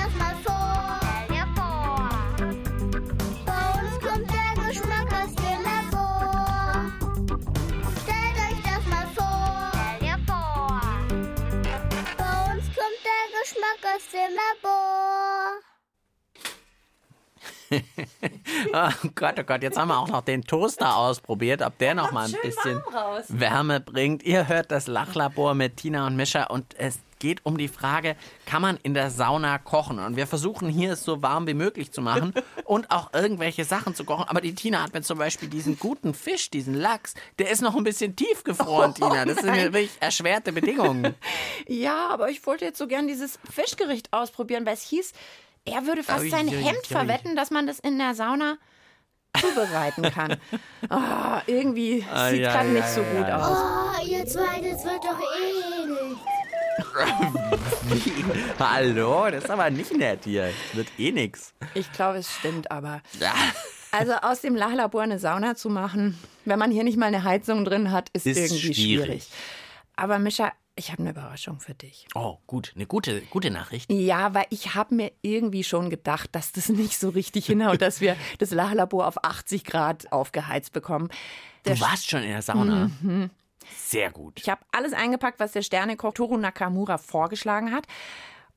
Oh 18.72 19.08
Gott, 19.14 19.34
oh 19.38 19.42
Gott, 19.44 19.62
jetzt 19.62 19.78
haben 19.78 19.88
wir 19.88 19.98
auch 19.98 20.08
noch 20.08 20.22
den 20.22 20.42
Toaster 20.42 20.96
ausprobiert, 20.96 21.62
ob 21.62 21.78
der 21.78 21.94
noch 21.94 22.12
mal 22.12 22.26
ein 22.26 22.34
bisschen 22.42 22.82
Wärme 23.28 23.80
bringt. 23.80 24.22
Ihr 24.22 24.48
hört 24.48 24.70
das 24.70 24.86
Lachlabor 24.86 25.54
mit 25.54 25.76
Tina 25.76 26.06
und 26.06 26.16
Mischa 26.16 26.44
und 26.44 26.74
es 26.78 26.98
geht 27.18 27.44
um 27.44 27.56
die 27.56 27.68
Frage, 27.68 28.16
kann 28.44 28.62
man 28.62 28.78
in 28.82 28.94
der 28.94 29.10
Sauna 29.10 29.58
kochen? 29.58 29.98
Und 29.98 30.16
wir 30.16 30.26
versuchen 30.26 30.68
hier 30.68 30.92
es 30.92 31.02
so 31.02 31.22
warm 31.22 31.46
wie 31.46 31.54
möglich 31.54 31.92
zu 31.92 32.02
machen 32.02 32.34
und 32.64 32.90
auch 32.90 33.12
irgendwelche 33.12 33.64
Sachen 33.64 33.94
zu 33.94 34.04
kochen. 34.04 34.26
Aber 34.28 34.40
die 34.40 34.54
Tina 34.54 34.82
hat 34.82 34.94
mir 34.94 35.02
zum 35.02 35.18
Beispiel 35.18 35.48
diesen 35.48 35.78
guten 35.78 36.14
Fisch, 36.14 36.50
diesen 36.50 36.74
Lachs, 36.74 37.14
der 37.38 37.50
ist 37.50 37.62
noch 37.62 37.74
ein 37.74 37.84
bisschen 37.84 38.16
tiefgefroren, 38.16 38.94
Tina. 38.94 39.24
Das 39.24 39.38
sind 39.38 39.54
ja 39.54 39.64
wirklich 39.64 39.92
erschwerte 40.00 40.52
Bedingungen. 40.52 41.14
Ja, 41.66 42.08
aber 42.08 42.30
ich 42.30 42.44
wollte 42.46 42.64
jetzt 42.64 42.78
so 42.78 42.86
gern 42.86 43.06
dieses 43.06 43.38
Fischgericht 43.50 44.12
ausprobieren, 44.12 44.66
weil 44.66 44.74
es 44.74 44.82
hieß, 44.82 45.12
er 45.66 45.86
würde 45.86 46.02
fast 46.02 46.30
sein 46.30 46.48
Hemd 46.48 46.78
ui. 46.78 46.84
verwetten, 46.88 47.36
dass 47.36 47.50
man 47.50 47.66
das 47.66 47.78
in 47.78 47.98
der 47.98 48.14
Sauna 48.14 48.56
zubereiten 49.38 50.02
kann. 50.10 50.36
Ah, 50.88 51.42
irgendwie 51.46 52.04
Ah, 52.12 52.30
sieht 52.30 52.40
ja, 52.42 52.52
gerade 52.52 52.68
ja, 52.68 52.74
nicht 52.74 52.88
so 52.88 53.00
ja, 53.02 53.10
gut 53.18 53.28
ja. 53.28 53.36
aus. 53.38 53.58
Oh, 53.58 54.06
ihr 54.06 54.24
zwei, 54.26 54.60
das 54.60 54.84
wird 54.84 55.02
doch 55.04 55.20
eh 55.40 55.86
nicht. 55.86 56.20
Hallo, 58.58 59.28
das 59.30 59.44
ist 59.44 59.50
aber 59.50 59.70
nicht 59.70 59.92
nett 59.96 60.20
hier. 60.24 60.52
Das 60.68 60.76
wird 60.76 60.88
eh 60.98 61.10
nix. 61.12 61.52
Ich 61.74 61.90
glaube, 61.92 62.18
es 62.18 62.30
stimmt 62.32 62.70
aber. 62.70 63.00
Ja. 63.20 63.32
Also 63.90 64.12
aus 64.14 64.40
dem 64.42 64.54
Lachlabor 64.54 65.02
eine 65.02 65.18
Sauna 65.18 65.54
zu 65.56 65.70
machen, 65.70 66.18
wenn 66.44 66.58
man 66.58 66.70
hier 66.70 66.84
nicht 66.84 66.98
mal 66.98 67.06
eine 67.06 67.24
Heizung 67.24 67.64
drin 67.64 67.90
hat, 67.92 68.10
ist, 68.12 68.26
Ist 68.26 68.36
irgendwie 68.36 68.74
schwierig. 68.74 69.04
schwierig. 69.06 69.28
Aber 69.96 70.18
Mischa, 70.18 70.52
ich 70.76 70.92
habe 70.92 71.00
eine 71.02 71.10
Überraschung 71.10 71.58
für 71.60 71.74
dich. 71.74 72.06
Oh, 72.14 72.36
gut, 72.46 72.72
eine 72.74 72.86
gute, 72.86 73.22
gute 73.22 73.50
Nachricht. 73.50 73.90
Ja, 73.90 74.34
weil 74.34 74.46
ich 74.50 74.74
habe 74.74 74.94
mir 74.94 75.12
irgendwie 75.22 75.64
schon 75.64 75.90
gedacht, 75.90 76.30
dass 76.32 76.52
das 76.52 76.68
nicht 76.68 77.00
so 77.00 77.08
richtig 77.08 77.46
hinhaut, 77.46 77.80
dass 77.80 78.00
wir 78.00 78.16
das 78.38 78.50
Lachlabor 78.50 79.08
auf 79.08 79.24
80 79.24 79.64
Grad 79.64 80.12
aufgeheizt 80.12 80.72
bekommen. 80.72 81.08
Der 81.64 81.74
Du 81.74 81.80
warst 81.80 82.08
schon 82.08 82.22
in 82.22 82.28
der 82.28 82.42
Sauna. 82.42 82.90
Sehr 83.76 84.10
gut. 84.10 84.38
Ich 84.40 84.48
habe 84.48 84.60
alles 84.70 84.92
eingepackt, 84.92 85.40
was 85.40 85.52
der 85.52 85.62
Sternekoch 85.62 86.12
Toru 86.12 86.36
Nakamura 86.36 86.98
vorgeschlagen 86.98 87.72
hat 87.72 87.86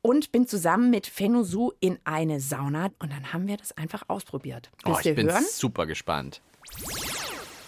und 0.02 0.32
bin 0.32 0.48
zusammen 0.48 0.90
mit 0.90 1.08
Fenosu 1.08 1.72
in 1.80 2.00
eine 2.04 2.40
Sauna 2.40 2.90
und 3.00 3.12
dann 3.12 3.34
haben 3.34 3.48
wir 3.48 3.58
das 3.58 3.72
einfach 3.72 4.04
ausprobiert. 4.08 4.70
Oh, 4.86 4.98
ich 5.02 5.16
bin 5.16 5.32
hören? 5.32 5.46
super 5.50 5.86
gespannt. 5.86 6.42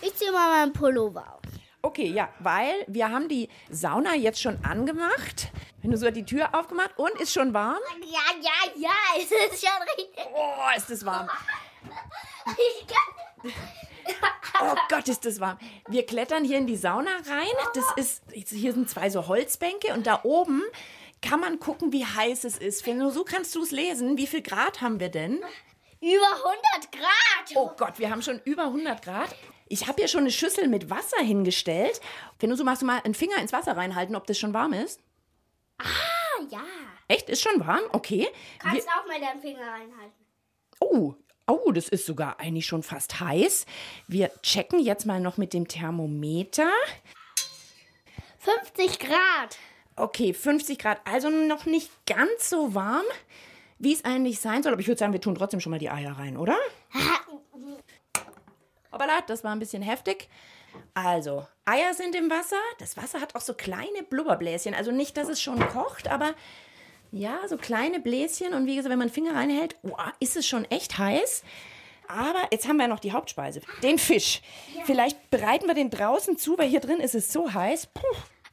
Ich 0.02 0.16
zieh 0.16 0.32
mal 0.32 0.60
meinen 0.60 0.74
Pullover 0.74 1.36
aus. 1.36 1.61
Okay, 1.82 2.08
ja, 2.08 2.30
weil 2.40 2.86
wir 2.88 3.10
haben 3.10 3.28
die 3.28 3.50
Sauna 3.70 4.16
jetzt 4.16 4.42
schon 4.42 4.64
angemacht. 4.64 5.50
Fenosu 5.82 6.06
hat 6.06 6.16
die 6.16 6.26
Tür 6.26 6.54
aufgemacht 6.54 6.92
und 6.98 7.12
ist 7.20 7.34
schon 7.34 7.54
warm. 7.54 7.80
Ja, 8.02 8.20
ja, 8.42 8.72
ja, 8.76 8.90
es 9.18 9.32
ist 9.32 9.66
schon 9.66 9.82
richtig. 9.98 10.26
Oh, 10.34 10.78
ist 10.78 10.90
es 10.92 11.06
warm. 11.06 11.28
Ich 12.46 12.88
kann 12.88 13.54
Oh 14.64 14.76
Gott, 14.90 15.08
ist 15.08 15.26
das 15.26 15.40
warm. 15.40 15.58
Wir 15.88 16.06
klettern 16.06 16.44
hier 16.44 16.58
in 16.58 16.68
die 16.68 16.78
Sauna 16.78 17.12
rein. 17.28 17.48
Das 17.74 17.86
ist, 17.96 18.24
hier 18.50 18.74
sind 18.74 18.90
zwei 18.90 19.10
so 19.10 19.28
Holzbänke 19.28 19.94
und 19.94 20.06
da 20.06 20.20
oben 20.24 20.62
kann 21.22 21.40
man 21.40 21.60
gucken, 21.60 21.92
wie 21.92 22.06
heiß 22.06 22.44
es 22.44 22.58
ist. 22.58 22.84
Fenosu, 22.84 23.24
kannst 23.24 23.56
du 23.56 23.64
es 23.64 23.72
lesen? 23.72 24.18
Wie 24.18 24.28
viel 24.28 24.42
Grad 24.42 24.82
haben 24.82 25.00
wir 25.00 25.10
denn? 25.10 25.42
über 26.02 26.28
100 26.36 26.92
Grad. 26.92 27.56
Oh 27.56 27.72
Gott, 27.78 28.00
wir 28.00 28.10
haben 28.10 28.22
schon 28.22 28.42
über 28.44 28.64
100 28.64 29.02
Grad. 29.04 29.36
Ich 29.72 29.88
habe 29.88 30.02
hier 30.02 30.10
schon 30.10 30.22
eine 30.22 30.32
Schüssel 30.32 30.68
mit 30.68 30.90
Wasser 30.90 31.20
hingestellt. 31.24 32.02
Fenosu, 32.40 32.66
magst 32.66 32.82
du 32.82 32.86
mal 32.86 33.00
einen 33.06 33.14
Finger 33.14 33.38
ins 33.38 33.54
Wasser 33.54 33.78
reinhalten, 33.78 34.18
ob 34.18 34.28
das 34.28 34.38
schon 34.38 34.54
warm 34.54 34.74
ist? 34.74 35.00
Ah, 35.78 36.44
ja. 36.50 36.62
Echt? 37.08 37.30
Ist 37.30 37.42
schon 37.42 37.66
warm? 37.66 37.80
Okay. 37.94 38.28
Wir, 38.28 38.30
Kannst 38.60 38.90
auch 38.90 39.08
mal 39.08 39.18
deinen 39.22 39.40
Finger 39.40 39.62
reinhalten. 39.62 40.26
oh, 40.82 41.14
oh, 41.48 41.72
das 41.72 41.88
ist 41.88 42.06
sogar 42.06 42.38
eigentlich 42.42 42.66
schon 42.66 42.84
fast 42.84 43.22
heiß. 43.22 43.66
Wir 44.10 44.30
checken 44.44 44.80
jetzt 44.80 45.06
mal 45.06 45.22
noch 45.22 45.38
mit 45.38 45.54
dem 45.54 45.70
Thermometer. 45.70 46.70
50 48.40 49.00
Grad. 49.00 49.58
Okay, 49.96 50.34
50 50.34 50.80
Grad, 50.80 51.00
also 51.06 51.30
noch 51.30 51.66
nicht 51.66 51.90
ganz 52.06 52.50
so 52.50 52.76
warm, 52.76 53.06
wie 53.80 53.94
es 53.94 54.04
eigentlich 54.04 54.42
sein 54.42 54.64
soll. 54.64 54.74
Aber 54.74 54.82
ich 54.82 54.88
würde 54.88 55.00
sagen, 55.00 55.14
wir 55.14 55.22
tun 55.22 55.36
trotzdem 55.36 55.62
schon 55.62 55.72
mal 55.72 55.80
die 55.80 55.90
Eier 55.90 56.18
rein, 56.18 56.36
oder? 56.36 56.58
Hoppala, 59.02 59.22
das 59.22 59.44
war 59.44 59.52
ein 59.52 59.60
bisschen 59.60 59.82
heftig. 59.82 60.30
Also, 60.94 61.46
Eier 61.66 61.94
sind 61.94 62.16
im 62.16 62.30
Wasser. 62.30 62.60
Das 62.80 62.98
Wasser 62.98 63.20
hat 63.20 63.36
auch 63.36 63.42
so 63.42 63.54
kleine 63.54 64.04
Blubberbläschen. 64.10 64.74
Also 64.74 64.92
nicht, 64.92 65.18
dass 65.18 65.28
es 65.28 65.42
schon 65.42 65.60
kocht, 65.70 66.08
aber 66.08 66.34
ja, 67.12 67.40
so 67.48 67.58
kleine 67.58 68.00
Bläschen. 68.00 68.54
Und 68.54 68.68
wie 68.68 68.76
gesagt, 68.76 68.92
wenn 68.92 69.00
man 69.00 69.08
den 69.08 69.14
Finger 69.14 69.36
reinhält, 69.36 69.76
oh, 69.84 69.96
ist 70.20 70.38
es 70.38 70.48
schon 70.48 70.66
echt 70.66 70.98
heiß. 70.98 71.44
Aber 72.08 72.48
jetzt 72.52 72.68
haben 72.68 72.78
wir 72.78 72.88
noch 72.88 73.00
die 73.00 73.12
Hauptspeise, 73.12 73.62
den 73.84 73.98
Fisch. 73.98 74.42
Vielleicht 74.86 75.30
bereiten 75.30 75.68
wir 75.68 75.74
den 75.74 75.90
draußen 75.90 76.38
zu, 76.38 76.58
weil 76.58 76.70
hier 76.70 76.82
drin 76.82 77.00
ist 77.00 77.16
es 77.16 77.32
so 77.32 77.54
heiß. 77.54 77.88
Puh. 77.88 78.02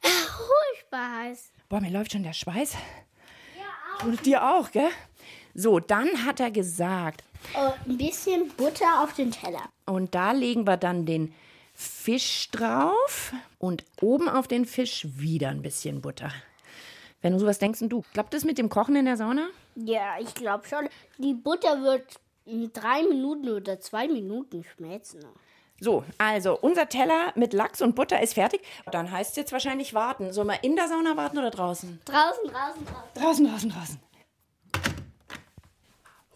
Furchtbar 0.01 1.23
heiß. 1.23 1.51
Boah, 1.67 1.81
mir 1.81 1.91
läuft 1.91 2.13
schon 2.13 2.23
der 2.23 2.33
Schweiß. 2.33 2.73
Ja, 3.57 3.65
auch. 3.97 4.03
Und 4.05 4.25
dir 4.25 4.43
auch, 4.43 4.71
gell? 4.71 4.89
So, 5.53 5.79
dann 5.79 6.25
hat 6.25 6.39
er 6.39 6.51
gesagt, 6.51 7.23
Oh, 7.55 7.71
ein 7.87 7.97
bisschen 7.97 8.49
Butter 8.57 9.01
auf 9.03 9.13
den 9.13 9.31
Teller. 9.31 9.63
und 9.85 10.13
da 10.13 10.33
legen 10.33 10.67
wir 10.67 10.75
dann 10.77 11.05
den 11.05 11.33
Fisch 11.73 12.49
drauf 12.51 13.31
und 13.59 13.85
oben 14.01 14.27
auf 14.27 14.47
den 14.47 14.65
Fisch 14.65 15.07
wieder 15.15 15.47
ein 15.49 15.61
bisschen 15.61 16.01
Butter. 16.01 16.31
Wenn 17.21 17.31
du 17.33 17.39
sowas 17.39 17.59
denkst, 17.59 17.81
und 17.81 17.89
du, 17.89 18.03
klappt 18.13 18.33
das 18.33 18.43
mit 18.43 18.57
dem 18.57 18.69
Kochen 18.69 18.95
in 18.97 19.05
der 19.05 19.15
Sauna? 19.17 19.47
Ja, 19.75 20.15
ich 20.19 20.33
glaube 20.35 20.67
schon. 20.67 20.89
Die 21.17 21.33
Butter 21.33 21.81
wird 21.81 22.03
in 22.45 22.71
drei 22.73 23.03
Minuten 23.03 23.47
oder 23.49 23.79
zwei 23.79 24.07
Minuten 24.07 24.63
schmelzen. 24.65 25.21
So, 25.79 26.03
also 26.17 26.57
unser 26.59 26.89
Teller 26.89 27.31
mit 27.35 27.53
Lachs 27.53 27.81
und 27.81 27.95
Butter 27.95 28.21
ist 28.21 28.33
fertig. 28.33 28.61
Dann 28.91 29.09
heißt 29.11 29.31
es 29.31 29.35
jetzt 29.37 29.53
wahrscheinlich 29.53 29.93
warten. 29.93 30.33
Sollen 30.33 30.47
wir 30.47 30.61
in 30.63 30.75
der 30.75 30.89
Sauna 30.89 31.15
warten 31.15 31.37
oder 31.37 31.51
draußen? 31.51 32.01
Draußen, 32.03 32.43
draußen, 32.51 32.85
draußen. 32.85 33.21
Draußen, 33.23 33.45
draußen, 33.47 33.69
draußen. 33.69 33.99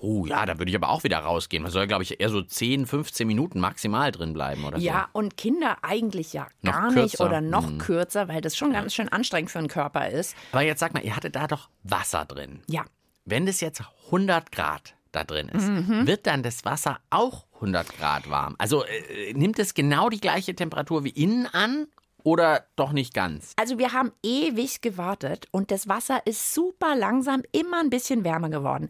Oh 0.05 0.25
ja, 0.25 0.45
da 0.45 0.57
würde 0.59 0.69
ich 0.69 0.75
aber 0.75 0.89
auch 0.89 1.03
wieder 1.05 1.19
rausgehen. 1.19 1.63
Man 1.63 1.71
soll, 1.71 1.87
glaube 1.87 2.03
ich, 2.03 2.19
eher 2.19 2.27
so 2.29 2.41
10, 2.41 2.85
15 2.87 3.25
Minuten 3.25 3.61
maximal 3.61 4.11
drin 4.11 4.33
bleiben 4.33 4.65
oder 4.65 4.77
so. 4.77 4.83
Ja, 4.85 5.07
und 5.13 5.37
Kinder 5.37 5.77
eigentlich 5.81 6.33
ja 6.33 6.47
Noch 6.61 6.73
gar 6.73 6.91
nicht 6.91 7.11
kürzer. 7.17 7.25
oder 7.25 7.39
noch 7.39 7.69
Mhm. 7.69 7.77
kürzer, 7.77 8.27
weil 8.27 8.41
das 8.41 8.57
schon 8.57 8.73
ganz 8.73 8.93
schön 8.93 9.07
anstrengend 9.07 9.49
für 9.51 9.59
den 9.59 9.69
Körper 9.69 10.09
ist. 10.09 10.35
Aber 10.51 10.61
jetzt 10.61 10.79
sag 10.81 10.93
mal, 10.93 11.03
ihr 11.05 11.15
hattet 11.15 11.37
da 11.37 11.47
doch 11.47 11.69
Wasser 11.83 12.25
drin. 12.25 12.61
Ja, 12.67 12.83
Wenn 13.25 13.45
das 13.45 13.61
jetzt 13.61 13.81
100 14.11 14.51
Grad 14.51 14.95
da 15.13 15.23
drin 15.23 15.47
ist, 15.47 15.69
Mhm. 15.69 16.05
wird 16.05 16.27
dann 16.27 16.43
das 16.43 16.65
Wasser 16.65 16.99
auch 17.09 17.45
100 17.61 17.97
Grad 17.97 18.29
warm? 18.29 18.55
Also 18.57 18.83
äh, 18.83 19.31
nimmt 19.33 19.57
es 19.59 19.73
genau 19.73 20.09
die 20.09 20.19
gleiche 20.19 20.53
Temperatur 20.53 21.05
wie 21.05 21.11
innen 21.11 21.47
an 21.47 21.87
oder 22.23 22.65
doch 22.75 22.91
nicht 22.91 23.13
ganz? 23.13 23.53
Also 23.55 23.77
wir 23.77 23.93
haben 23.93 24.11
ewig 24.23 24.81
gewartet 24.81 25.47
und 25.51 25.71
das 25.71 25.87
Wasser 25.87 26.21
ist 26.25 26.53
super 26.53 26.95
langsam 26.97 27.43
immer 27.53 27.79
ein 27.79 27.89
bisschen 27.89 28.25
wärmer 28.25 28.49
geworden. 28.49 28.89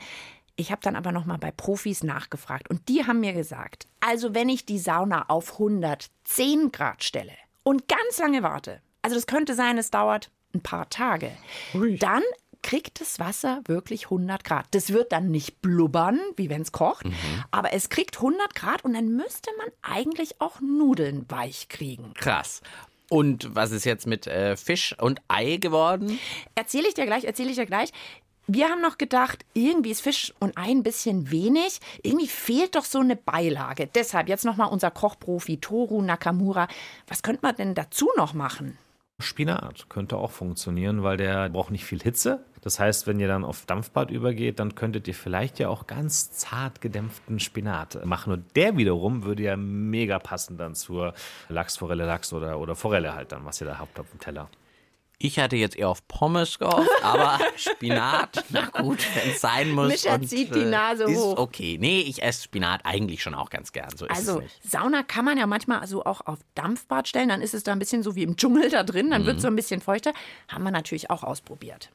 Ich 0.56 0.72
habe 0.72 0.82
dann 0.82 0.96
aber 0.96 1.12
noch 1.12 1.26
mal 1.26 1.38
bei 1.38 1.52
Profis 1.52 2.04
nachgefragt 2.04 2.70
und 2.70 2.88
die 2.88 3.06
haben 3.06 3.20
mir 3.20 3.34
gesagt, 3.34 3.88
also 4.02 4.36
wenn 4.36 4.50
ich 4.50 4.66
die 4.66 4.78
Sauna 4.78 5.26
auf 5.28 5.54
110 5.54 6.72
Grad 6.72 7.04
stelle 7.04 7.34
und 7.64 7.88
ganz 7.88 8.20
lange 8.20 8.44
warte, 8.44 8.82
also 9.02 9.16
das 9.16 9.26
könnte 9.26 9.56
sein, 9.56 9.78
es 9.78 9.90
dauert 9.90 10.30
ein 10.54 10.62
paar 10.62 10.90
Tage, 10.90 11.32
dann 12.00 12.22
kriegt 12.62 13.02
das 13.02 13.20
Wasser 13.20 13.62
wirklich 13.66 14.06
100 14.06 14.44
Grad. 14.44 14.68
Das 14.72 14.94
wird 14.94 15.12
dann 15.12 15.32
nicht 15.32 15.62
blubbern, 15.62 16.20
wie 16.38 16.50
wenn 16.50 16.62
es 16.62 16.72
kocht, 16.72 17.06
aber 17.52 17.74
es 17.74 17.90
kriegt 17.90 18.18
100 18.18 18.56
Grad 18.56 18.86
und 18.86 18.94
dann 18.94 19.10
müsste 19.16 19.52
man 19.58 19.68
eigentlich 19.82 20.40
auch 20.40 20.62
Nudeln 20.62 21.26
weich 21.30 21.68
kriegen. 21.68 22.14
Krass. 22.14 22.62
Und 23.10 23.54
was 23.54 23.72
ist 23.72 23.84
jetzt 23.84 24.08
mit 24.08 24.26
äh, 24.26 24.56
Fisch 24.56 24.96
und 24.98 25.22
Ei 25.28 25.58
geworden? 25.58 26.20
Erzähle 26.56 26.88
ich 26.88 26.96
dir 26.96 27.06
gleich, 27.06 27.26
erzähle 27.26 27.52
ich 27.52 27.58
dir 27.58 27.68
gleich. 27.68 27.92
Wir 28.48 28.68
haben 28.68 28.82
noch 28.82 28.98
gedacht, 28.98 29.46
irgendwie 29.54 29.92
ist 29.92 30.02
Fisch 30.02 30.34
und 30.40 30.58
Ei 30.58 30.70
ein 30.70 30.84
bisschen 30.84 31.32
wenig. 31.32 31.80
Irgendwie 32.02 32.28
fehlt 32.28 32.76
doch 32.76 32.84
so 32.84 33.00
eine 33.00 33.16
Beilage. 33.16 33.88
Deshalb 33.88 34.28
jetzt 34.28 34.44
nochmal 34.44 34.70
unser 34.70 34.92
Kochprofi 34.92 35.58
Toru 35.58 36.02
Nakamura. 36.02 36.68
Was 37.08 37.24
könnte 37.24 37.40
man 37.42 37.56
denn 37.56 37.74
dazu 37.74 38.10
noch 38.18 38.34
machen? 38.34 38.78
Spinat 39.22 39.88
könnte 39.88 40.18
auch 40.18 40.32
funktionieren, 40.32 41.04
weil 41.04 41.16
der 41.16 41.50
braucht 41.50 41.72
nicht 41.72 41.86
viel 41.86 42.02
Hitze. 42.02 42.44
Das 42.60 42.80
heißt, 42.80 43.08
wenn 43.08 43.20
ihr 43.20 43.30
dann 43.30 43.46
auf 43.46 43.66
Dampfbad 43.66 44.12
übergeht, 44.12 44.60
dann 44.60 44.76
könntet 44.76 45.08
ihr 45.08 45.16
vielleicht 45.16 45.60
ja 45.60 45.70
auch 45.70 45.88
ganz 45.88 46.32
zart 46.32 46.82
gedämpften 46.82 47.40
Spinat 47.40 48.06
machen. 48.06 48.34
Und 48.34 48.56
der 48.58 48.76
wiederum 48.76 49.24
würde 49.24 49.44
ja 49.44 49.56
mega 49.56 50.20
passen 50.20 50.58
dann 50.58 50.76
zur 50.76 51.14
Lachsforelle, 51.48 52.06
Lachs 52.06 52.34
oder, 52.34 52.60
oder 52.60 52.76
Forelle 52.76 53.16
halt 53.16 53.32
dann, 53.32 53.46
was 53.46 53.62
ihr 53.62 53.68
da 53.68 53.80
habt 53.80 54.00
auf 54.00 54.10
dem 54.10 54.20
Teller. 54.20 54.50
Ich 55.26 55.40
hatte 55.40 55.56
jetzt 55.56 55.78
eher 55.78 55.88
auf 55.88 56.06
Pommes 56.10 56.60
gehofft, 56.60 56.90
aber 57.02 57.40
Spinat, 57.56 58.44
na 58.50 58.66
gut, 58.66 59.00
wenn 59.16 59.32
es 59.32 59.40
sein 59.40 59.72
muss. 59.72 59.88
Mischa 59.88 60.22
zieht 60.22 60.54
die 60.54 60.60
äh, 60.60 60.66
Nase 60.66 61.06
ist 61.06 61.18
hoch. 61.18 61.38
Okay, 61.38 61.78
nee, 61.80 62.02
ich 62.02 62.22
esse 62.22 62.44
Spinat 62.44 62.82
eigentlich 62.84 63.24
schon 63.24 63.34
auch 63.34 63.50
ganz 63.50 63.72
gern. 63.72 63.90
So 63.96 64.06
ist 64.06 64.12
Also 64.12 64.40
es 64.40 64.44
nicht. 64.44 64.70
Sauna 64.70 65.02
kann 65.02 65.24
man 65.24 65.38
ja 65.38 65.48
manchmal 65.48 65.88
so 65.88 66.04
auch 66.04 66.20
auf 66.26 66.40
Dampfbad 66.56 67.08
stellen. 67.08 67.30
Dann 67.30 67.42
ist 67.42 67.54
es 67.54 67.64
da 67.64 67.72
ein 67.72 67.80
bisschen 67.80 68.04
so 68.04 68.18
wie 68.18 68.24
im 68.24 68.36
Dschungel 68.36 68.70
da 68.70 68.84
drin. 68.84 69.12
Dann 69.12 69.26
wird 69.26 69.38
es 69.38 69.44
so 69.44 69.48
ein 69.48 69.56
bisschen 69.56 69.80
feuchter. 69.80 70.12
Haben 70.50 70.66
wir 70.66 70.72
natürlich 70.72 71.10
auch 71.10 71.24
ausprobiert. 71.24 71.90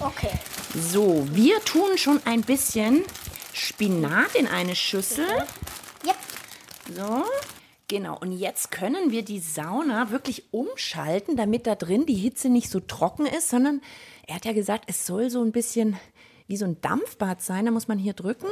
Okay. 0.00 0.32
So, 0.74 1.28
wir 1.30 1.64
tun 1.64 1.96
schon 1.96 2.20
ein 2.24 2.40
bisschen 2.40 3.04
Spinat 3.52 4.34
in 4.34 4.48
eine 4.48 4.74
Schüssel. 4.74 5.28
Ja. 6.04 6.14
So, 6.92 7.24
genau. 7.88 8.18
Und 8.18 8.32
jetzt 8.32 8.70
können 8.70 9.10
wir 9.10 9.22
die 9.22 9.40
Sauna 9.40 10.10
wirklich 10.10 10.52
umschalten, 10.52 11.36
damit 11.36 11.66
da 11.66 11.74
drin 11.74 12.06
die 12.06 12.14
Hitze 12.14 12.48
nicht 12.48 12.70
so 12.70 12.80
trocken 12.80 13.26
ist, 13.26 13.48
sondern 13.48 13.80
er 14.26 14.36
hat 14.36 14.44
ja 14.44 14.52
gesagt, 14.52 14.84
es 14.88 15.06
soll 15.06 15.30
so 15.30 15.42
ein 15.42 15.52
bisschen 15.52 15.96
wie 16.46 16.56
so 16.56 16.64
ein 16.64 16.80
Dampfbad 16.80 17.42
sein. 17.42 17.64
Da 17.66 17.70
muss 17.70 17.88
man 17.88 17.98
hier 17.98 18.12
drücken. 18.12 18.48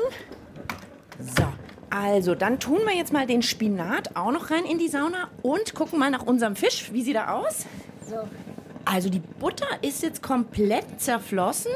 So, 1.18 1.44
also 1.90 2.34
dann 2.34 2.58
tun 2.58 2.80
wir 2.84 2.96
jetzt 2.96 3.12
mal 3.12 3.26
den 3.26 3.42
Spinat 3.42 4.16
auch 4.16 4.32
noch 4.32 4.50
rein 4.50 4.64
in 4.64 4.78
die 4.78 4.88
Sauna 4.88 5.30
und 5.42 5.74
gucken 5.74 5.98
mal 5.98 6.10
nach 6.10 6.26
unserem 6.26 6.56
Fisch. 6.56 6.92
Wie 6.92 7.02
sieht 7.02 7.14
er 7.16 7.36
aus? 7.36 7.66
So. 8.08 8.16
Also 8.84 9.08
die 9.08 9.20
Butter 9.20 9.66
ist 9.82 10.02
jetzt 10.02 10.22
komplett 10.22 11.00
zerflossen. 11.00 11.72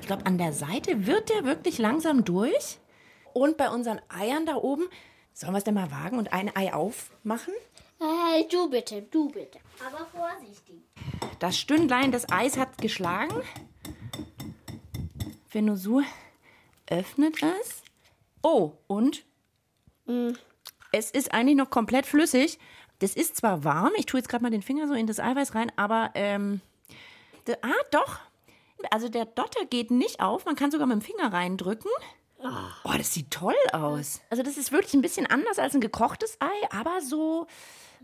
Ich 0.00 0.06
glaube, 0.06 0.26
an 0.26 0.38
der 0.38 0.52
Seite 0.52 1.06
wird 1.06 1.30
der 1.30 1.44
wirklich 1.44 1.78
langsam 1.78 2.24
durch. 2.24 2.78
Und 3.32 3.56
bei 3.56 3.70
unseren 3.70 4.00
Eiern 4.08 4.46
da 4.46 4.56
oben, 4.56 4.84
sollen 5.36 5.52
wir 5.52 5.58
es 5.58 5.64
denn 5.64 5.74
mal 5.74 5.90
wagen 5.90 6.18
und 6.18 6.32
ein 6.32 6.54
Ei 6.56 6.72
aufmachen? 6.72 7.52
Hey, 8.00 8.48
du 8.50 8.70
bitte, 8.70 9.02
du 9.02 9.28
bitte. 9.28 9.58
Aber 9.86 10.06
vorsichtig. 10.06 10.82
Das 11.38 11.58
Stündlein 11.58 12.10
des 12.10 12.30
Eis 12.30 12.56
hat 12.56 12.78
geschlagen. 12.78 13.42
Venusu 15.50 16.02
öffnet 16.88 17.42
es. 17.42 17.82
Oh, 18.42 18.72
und? 18.86 19.24
Es 20.92 21.10
ist 21.10 21.34
eigentlich 21.34 21.56
noch 21.56 21.70
komplett 21.70 22.06
flüssig. 22.06 22.58
Das 23.00 23.14
ist 23.14 23.36
zwar 23.36 23.62
warm, 23.62 23.92
ich 23.96 24.06
tue 24.06 24.18
jetzt 24.18 24.28
gerade 24.28 24.42
mal 24.42 24.50
den 24.50 24.62
Finger 24.62 24.88
so 24.88 24.94
in 24.94 25.06
das 25.06 25.20
Eiweiß 25.20 25.54
rein, 25.54 25.70
aber 25.76 26.12
ähm, 26.14 26.62
ah, 27.60 27.68
doch. 27.90 28.20
Also 28.90 29.10
der 29.10 29.26
Dotter 29.26 29.66
geht 29.66 29.90
nicht 29.90 30.20
auf, 30.20 30.46
man 30.46 30.56
kann 30.56 30.70
sogar 30.70 30.86
mit 30.86 30.94
dem 30.94 31.02
Finger 31.02 31.30
reindrücken. 31.30 31.90
Oh, 32.38 32.92
das 32.96 33.12
sieht 33.12 33.30
toll 33.30 33.54
aus. 33.72 34.20
Also 34.30 34.42
das 34.42 34.56
ist 34.56 34.72
wirklich 34.72 34.94
ein 34.94 35.02
bisschen 35.02 35.26
anders 35.26 35.58
als 35.58 35.74
ein 35.74 35.80
gekochtes 35.80 36.36
Ei, 36.40 36.68
aber 36.70 37.00
so, 37.00 37.46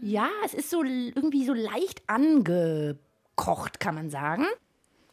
ja, 0.01 0.29
es 0.45 0.55
ist 0.55 0.71
so 0.71 0.83
irgendwie 0.83 1.45
so 1.45 1.53
leicht 1.53 2.03
angekocht, 2.09 3.79
kann 3.79 3.95
man 3.95 4.11
sagen. 4.11 4.47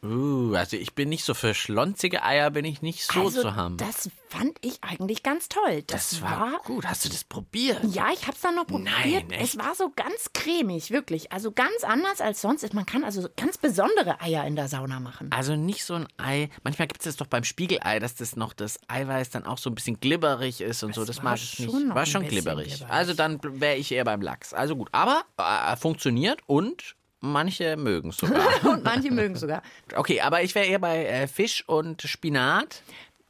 Uh, 0.02 0.54
also 0.54 0.78
ich 0.78 0.94
bin 0.94 1.10
nicht 1.10 1.24
so 1.24 1.34
für 1.34 1.52
schlonzige 1.52 2.22
Eier, 2.22 2.50
bin 2.50 2.64
ich 2.64 2.80
nicht 2.80 3.04
so 3.04 3.20
also, 3.20 3.42
zu 3.42 3.54
haben. 3.54 3.76
das 3.76 4.08
fand 4.28 4.56
ich 4.62 4.82
eigentlich 4.82 5.22
ganz 5.22 5.50
toll. 5.50 5.82
Das, 5.86 6.10
Das 6.10 6.22
war 6.22 6.58
gut. 6.64 6.86
Hast 6.86 7.04
du 7.04 7.10
das 7.10 7.24
probiert? 7.24 7.80
Ja, 7.84 8.08
ich 8.12 8.22
habe 8.22 8.32
es 8.32 8.40
dann 8.40 8.54
noch 8.54 8.66
probiert. 8.66 8.88
Nein, 9.04 9.30
echt? 9.30 9.54
es 9.54 9.58
war 9.58 9.74
so 9.74 9.92
ganz 9.94 10.30
cremig, 10.32 10.90
wirklich. 10.90 11.32
Also 11.32 11.52
ganz 11.52 11.84
anders 11.84 12.22
als 12.22 12.40
sonst. 12.40 12.72
Man 12.72 12.86
kann 12.86 13.04
also 13.04 13.28
ganz 13.36 13.58
besondere 13.58 14.20
Eier 14.22 14.46
in 14.46 14.56
der 14.56 14.68
Sauna 14.68 15.00
machen. 15.00 15.30
Also 15.32 15.54
nicht 15.54 15.84
so 15.84 15.94
ein 15.94 16.08
Ei. 16.16 16.48
Manchmal 16.62 16.88
gibt 16.88 17.00
es 17.00 17.04
das 17.04 17.16
doch 17.16 17.26
beim 17.26 17.44
Spiegelei, 17.44 17.98
dass 17.98 18.14
das 18.14 18.36
noch 18.36 18.54
das 18.54 18.78
Eiweiß 18.88 19.28
dann 19.30 19.44
auch 19.44 19.58
so 19.58 19.68
ein 19.68 19.74
bisschen 19.74 20.00
glibberig 20.00 20.62
ist 20.62 20.82
und 20.82 20.94
so. 20.94 21.04
Das 21.04 21.18
war 21.18 21.24
mag 21.24 21.36
ich 21.36 21.66
schon 21.66 21.86
nicht. 21.88 21.94
War 21.94 22.06
schon 22.06 22.26
glibberig. 22.26 22.68
glibberig. 22.68 22.90
Also 22.90 23.12
dann 23.12 23.38
wäre 23.42 23.76
ich 23.76 23.92
eher 23.92 24.04
beim 24.04 24.22
Lachs. 24.22 24.54
Also 24.54 24.76
gut. 24.76 24.88
Aber 24.92 25.24
äh, 25.36 25.76
funktioniert 25.76 26.40
und 26.46 26.96
manche 27.20 27.76
mögen 27.76 28.10
es 28.10 28.16
sogar. 28.18 28.64
Und 28.64 28.84
manche 28.84 29.10
mögen 29.10 29.36
sogar. 29.36 29.62
okay, 29.94 30.20
aber 30.20 30.42
ich 30.42 30.54
wäre 30.54 30.66
eher 30.66 30.78
bei 30.78 31.04
äh, 31.04 31.26
Fisch 31.26 31.64
und 31.68 32.02
Spinat. 32.02 32.82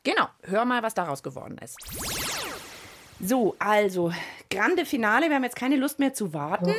Genau, 0.02 0.28
hör 0.42 0.64
mal, 0.64 0.82
was 0.82 0.94
daraus 0.94 1.22
geworden 1.22 1.58
ist. 1.58 1.76
So, 3.20 3.54
also, 3.58 4.12
grande 4.50 4.86
Finale. 4.86 5.28
Wir 5.28 5.36
haben 5.36 5.44
jetzt 5.44 5.56
keine 5.56 5.76
Lust 5.76 5.98
mehr 5.98 6.14
zu 6.14 6.32
warten. 6.32 6.74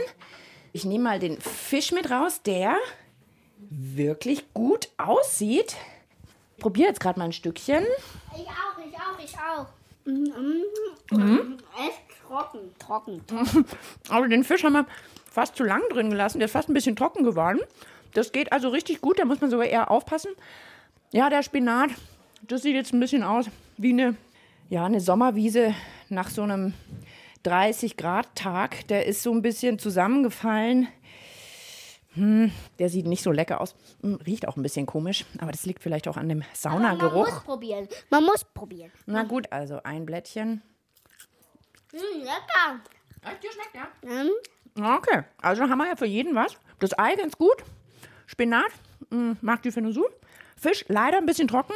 Ich 0.74 0.86
nehme 0.86 1.04
mal 1.04 1.20
den 1.20 1.40
Fisch 1.40 1.92
mit 1.92 2.10
raus, 2.10 2.42
der 2.42 2.78
wirklich 3.70 4.52
gut 4.54 4.90
aussieht. 4.98 5.76
Ich 6.58 6.64
probiere 6.64 6.90
jetzt 6.90 7.00
gerade 7.00 7.20
mal 7.20 7.26
ein 7.26 7.34
Stückchen. 7.34 7.86
Ich 8.34 8.48
auch, 8.48 8.80
ich 8.84 8.96
auch, 8.96 9.24
ich 9.24 9.36
auch. 9.38 9.68
Mhm. 10.06 11.58
Echt 11.78 12.02
trocken, 12.28 12.60
trocken. 12.80 13.22
Aber 14.10 14.28
den 14.28 14.44
Fisch 14.44 14.64
haben 14.64 14.74
wir 14.74 14.88
fast 15.32 15.56
zu 15.56 15.64
lang 15.64 15.82
drin 15.90 16.10
gelassen. 16.12 16.38
Der 16.40 16.46
ist 16.46 16.52
fast 16.52 16.70
ein 16.70 16.74
bisschen 16.76 16.96
trocken 16.96 17.24
geworden. 17.24 17.60
Das 18.14 18.32
geht 18.32 18.52
also 18.52 18.70
richtig 18.70 19.02
gut. 19.02 19.18
Da 19.18 19.26
muss 19.26 19.42
man 19.42 19.50
sogar 19.50 19.66
eher 19.66 19.90
aufpassen. 19.90 20.32
Ja, 21.12 21.30
der 21.30 21.42
Spinat, 21.42 21.90
das 22.44 22.62
sieht 22.62 22.76
jetzt 22.76 22.94
ein 22.94 23.00
bisschen 23.00 23.24
aus 23.24 23.46
wie 23.78 23.94
eine, 23.94 24.16
ja, 24.70 24.86
eine 24.86 25.00
Sommerwiese 25.02 25.74
nach 26.10 26.30
so 26.30 26.44
einem 26.44 26.74
30-Grad-Tag. 27.46 28.88
Der 28.90 29.06
ist 29.06 29.24
so 29.24 29.32
ein 29.32 29.42
bisschen 29.42 29.80
zusammengefallen. 29.80 30.88
Hm, 32.14 32.52
der 32.78 32.90
sieht 32.90 33.06
nicht 33.08 33.24
so 33.24 33.32
lecker 33.32 33.62
aus. 33.62 33.74
Hm, 34.02 34.16
Riecht 34.26 34.46
auch 34.48 34.58
ein 34.58 34.64
bisschen 34.64 34.86
komisch. 34.86 35.26
Aber 35.40 35.52
das 35.54 35.66
liegt 35.66 35.82
vielleicht 35.82 36.08
auch 36.10 36.18
an 36.18 36.28
dem 36.28 36.40
Man 36.40 36.48
muss 36.50 36.62
Saunageruch. 36.62 37.44
probieren. 37.46 37.88
Man 38.10 38.26
muss 38.26 38.44
probieren. 38.44 38.92
Na 39.06 39.24
gut, 39.24 39.50
also 39.52 39.82
ein 39.84 40.06
Blättchen. 40.06 40.62
Mm, 41.94 42.20
lecker. 42.20 42.82
Dir 43.42 43.52
schmeckt, 43.52 43.76
ja? 43.76 43.88
Mhm. 44.24 44.30
Okay, 44.80 45.24
also 45.42 45.64
haben 45.64 45.78
wir 45.78 45.88
ja 45.88 45.96
für 45.96 46.06
jeden 46.06 46.36
was. 46.36 46.58
Das 46.80 46.98
Ei 46.98 47.16
ganz 47.16 47.38
gut. 47.38 47.58
Spinat 48.26 48.72
mh, 49.10 49.38
mag 49.42 49.62
die 49.64 49.72
Phenosul. 49.72 50.10
Fisch 50.58 50.86
leider 50.88 51.18
ein 51.18 51.26
bisschen 51.26 51.48
trocken. 51.48 51.74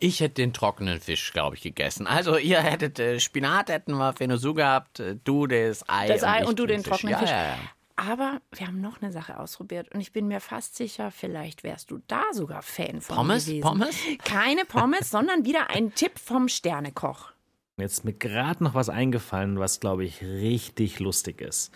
Ich 0.00 0.20
hätte 0.20 0.34
den 0.34 0.52
trockenen 0.52 1.00
Fisch, 1.00 1.32
glaube 1.32 1.56
ich, 1.56 1.62
gegessen. 1.62 2.06
Also 2.06 2.36
ihr 2.36 2.60
hättet 2.60 3.00
äh, 3.00 3.18
Spinat, 3.18 3.68
hätten 3.68 3.94
wir 3.94 4.12
Phenosu 4.12 4.54
gehabt, 4.54 5.00
äh, 5.00 5.16
du 5.24 5.46
das 5.48 5.88
Ei. 5.88 6.06
Das 6.06 6.22
Ei 6.22 6.46
und 6.46 6.58
du 6.58 6.66
den 6.66 6.82
Fisch. 6.82 6.90
trockenen 6.90 7.12
ja, 7.12 7.18
Fisch. 7.18 7.30
Ja, 7.30 7.42
ja. 7.48 7.58
Aber 7.96 8.40
wir 8.52 8.68
haben 8.68 8.80
noch 8.80 9.02
eine 9.02 9.10
Sache 9.10 9.40
ausprobiert 9.40 9.92
und 9.92 10.00
ich 10.00 10.12
bin 10.12 10.28
mir 10.28 10.38
fast 10.38 10.76
sicher, 10.76 11.10
vielleicht 11.10 11.64
wärst 11.64 11.90
du 11.90 11.98
da 12.06 12.22
sogar 12.30 12.62
Fan 12.62 13.00
von 13.00 13.16
Pommes? 13.16 13.46
gewesen. 13.46 13.62
Pommes? 13.62 13.96
Keine 14.24 14.64
Pommes, 14.64 15.10
sondern 15.10 15.44
wieder 15.44 15.70
ein 15.70 15.92
Tipp 15.94 16.16
vom 16.20 16.46
Sternekoch. 16.48 17.32
Jetzt 17.78 17.92
ist 17.98 18.04
mir 18.04 18.12
gerade 18.12 18.62
noch 18.62 18.74
was 18.74 18.88
eingefallen, 18.88 19.58
was, 19.58 19.80
glaube 19.80 20.04
ich, 20.04 20.22
richtig 20.22 20.98
lustig 20.98 21.40
ist. 21.40 21.72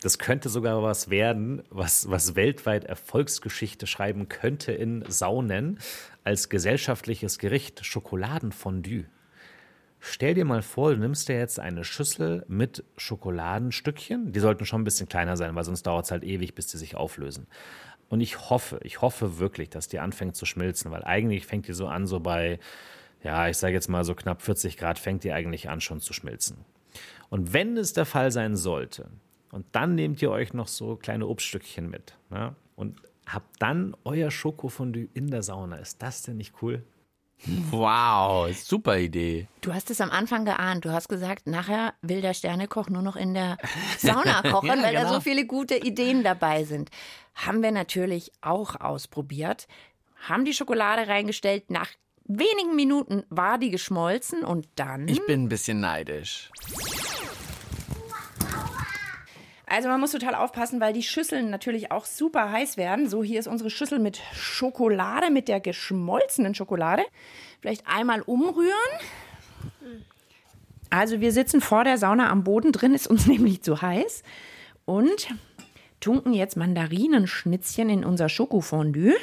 Das 0.00 0.18
könnte 0.18 0.48
sogar 0.48 0.82
was 0.82 1.10
werden, 1.10 1.62
was, 1.70 2.08
was 2.08 2.36
weltweit 2.36 2.84
Erfolgsgeschichte 2.84 3.86
schreiben 3.86 4.28
könnte 4.28 4.72
in 4.72 5.04
Saunen 5.08 5.80
als 6.22 6.48
gesellschaftliches 6.48 7.38
Gericht 7.38 7.84
Schokoladenfondue. 7.84 9.06
Stell 9.98 10.34
dir 10.34 10.44
mal 10.44 10.62
vor, 10.62 10.92
du 10.94 11.00
nimmst 11.00 11.28
dir 11.28 11.36
jetzt 11.36 11.58
eine 11.58 11.82
Schüssel 11.82 12.44
mit 12.46 12.84
Schokoladenstückchen. 12.96 14.32
Die 14.32 14.40
sollten 14.40 14.66
schon 14.66 14.82
ein 14.82 14.84
bisschen 14.84 15.08
kleiner 15.08 15.36
sein, 15.36 15.54
weil 15.56 15.64
sonst 15.64 15.84
dauert 15.84 16.04
es 16.04 16.10
halt 16.10 16.22
ewig, 16.22 16.54
bis 16.54 16.68
die 16.68 16.76
sich 16.76 16.94
auflösen. 16.94 17.46
Und 18.08 18.20
ich 18.20 18.50
hoffe, 18.50 18.78
ich 18.82 19.00
hoffe 19.00 19.38
wirklich, 19.38 19.70
dass 19.70 19.88
die 19.88 19.98
anfängt 19.98 20.36
zu 20.36 20.46
schmilzen, 20.46 20.92
weil 20.92 21.02
eigentlich 21.02 21.46
fängt 21.46 21.66
die 21.66 21.72
so 21.72 21.88
an, 21.88 22.06
so 22.06 22.20
bei, 22.20 22.60
ja, 23.26 23.48
ich 23.48 23.56
sage 23.58 23.74
jetzt 23.74 23.88
mal 23.88 24.04
so 24.04 24.14
knapp 24.14 24.40
40 24.40 24.76
Grad, 24.76 25.00
fängt 25.00 25.24
die 25.24 25.32
eigentlich 25.32 25.68
an 25.68 25.80
schon 25.80 26.00
zu 26.00 26.12
schmilzen. 26.12 26.64
Und 27.28 27.52
wenn 27.52 27.76
es 27.76 27.92
der 27.92 28.06
Fall 28.06 28.30
sein 28.30 28.54
sollte, 28.54 29.10
und 29.50 29.66
dann 29.72 29.96
nehmt 29.96 30.22
ihr 30.22 30.30
euch 30.30 30.54
noch 30.54 30.68
so 30.68 30.94
kleine 30.94 31.26
Obststückchen 31.26 31.90
mit 31.90 32.14
ne? 32.30 32.54
und 32.76 33.00
habt 33.26 33.60
dann 33.60 33.96
euer 34.04 34.30
Schokofondue 34.30 35.08
in 35.12 35.28
der 35.28 35.42
Sauna. 35.42 35.76
Ist 35.76 36.02
das 36.02 36.22
denn 36.22 36.36
nicht 36.36 36.54
cool? 36.62 36.84
Wow, 37.70 38.54
super 38.56 38.96
Idee. 38.98 39.48
Du 39.60 39.74
hast 39.74 39.90
es 39.90 40.00
am 40.00 40.10
Anfang 40.10 40.44
geahnt. 40.44 40.84
Du 40.84 40.92
hast 40.92 41.08
gesagt, 41.08 41.48
nachher 41.48 41.94
will 42.00 42.20
der 42.20 42.32
Sternekoch 42.32 42.88
nur 42.88 43.02
noch 43.02 43.16
in 43.16 43.34
der 43.34 43.56
Sauna 43.98 44.42
kochen, 44.50 44.68
Ja, 44.68 44.82
weil 44.82 44.94
da 44.94 45.00
genau. 45.00 45.14
so 45.14 45.20
viele 45.20 45.46
gute 45.46 45.76
Ideen 45.76 46.22
dabei 46.22 46.62
sind. 46.64 46.90
Haben 47.34 47.62
wir 47.62 47.72
natürlich 47.72 48.30
auch 48.40 48.80
ausprobiert. 48.80 49.66
Haben 50.28 50.44
die 50.44 50.54
Schokolade 50.54 51.08
reingestellt. 51.08 51.70
Nach 51.70 51.88
wenigen 52.28 52.74
Minuten 52.76 53.24
war 53.28 53.58
die 53.58 53.70
geschmolzen 53.70 54.44
und 54.44 54.66
dann. 54.76 55.08
Ich 55.08 55.24
bin 55.26 55.44
ein 55.44 55.48
bisschen 55.48 55.80
neidisch. 55.80 56.50
Also 59.68 59.88
man 59.88 60.00
muss 60.00 60.12
total 60.12 60.36
aufpassen, 60.36 60.80
weil 60.80 60.92
die 60.92 61.02
Schüsseln 61.02 61.50
natürlich 61.50 61.90
auch 61.90 62.04
super 62.04 62.52
heiß 62.52 62.76
werden. 62.76 63.08
So, 63.08 63.24
hier 63.24 63.40
ist 63.40 63.48
unsere 63.48 63.68
Schüssel 63.68 63.98
mit 63.98 64.20
Schokolade, 64.32 65.30
mit 65.30 65.48
der 65.48 65.58
geschmolzenen 65.60 66.54
Schokolade. 66.54 67.02
Vielleicht 67.60 67.84
einmal 67.86 68.22
umrühren. 68.22 68.72
Also 70.88 71.20
wir 71.20 71.32
sitzen 71.32 71.60
vor 71.60 71.82
der 71.82 71.98
Sauna 71.98 72.30
am 72.30 72.44
Boden 72.44 72.70
drin, 72.70 72.94
ist 72.94 73.08
uns 73.08 73.26
nämlich 73.26 73.62
zu 73.62 73.82
heiß. 73.82 74.22
Und 74.84 75.34
tunken 75.98 76.32
jetzt 76.32 76.56
Mandarinenschnitzchen 76.56 77.88
in 77.88 78.04
unser 78.04 78.28
Schokofondue. 78.28 79.14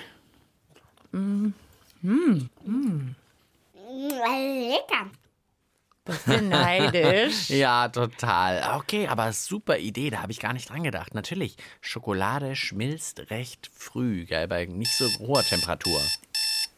Lecker. 3.89 5.09
Bin 6.25 6.49
neidisch. 6.49 7.49
Ja, 7.49 7.87
total. 7.87 8.77
Okay, 8.77 9.07
aber 9.07 9.31
super 9.31 9.77
Idee, 9.77 10.09
da 10.09 10.21
habe 10.21 10.33
ich 10.33 10.39
gar 10.41 10.51
nicht 10.51 10.69
dran 10.69 10.83
gedacht. 10.83 11.13
Natürlich, 11.13 11.55
Schokolade 11.79 12.57
schmilzt 12.57 13.31
recht 13.31 13.71
früh, 13.73 14.25
gell, 14.25 14.49
bei 14.49 14.65
nicht 14.65 14.97
so 14.97 15.05
hoher 15.19 15.43
Temperatur. 15.43 16.01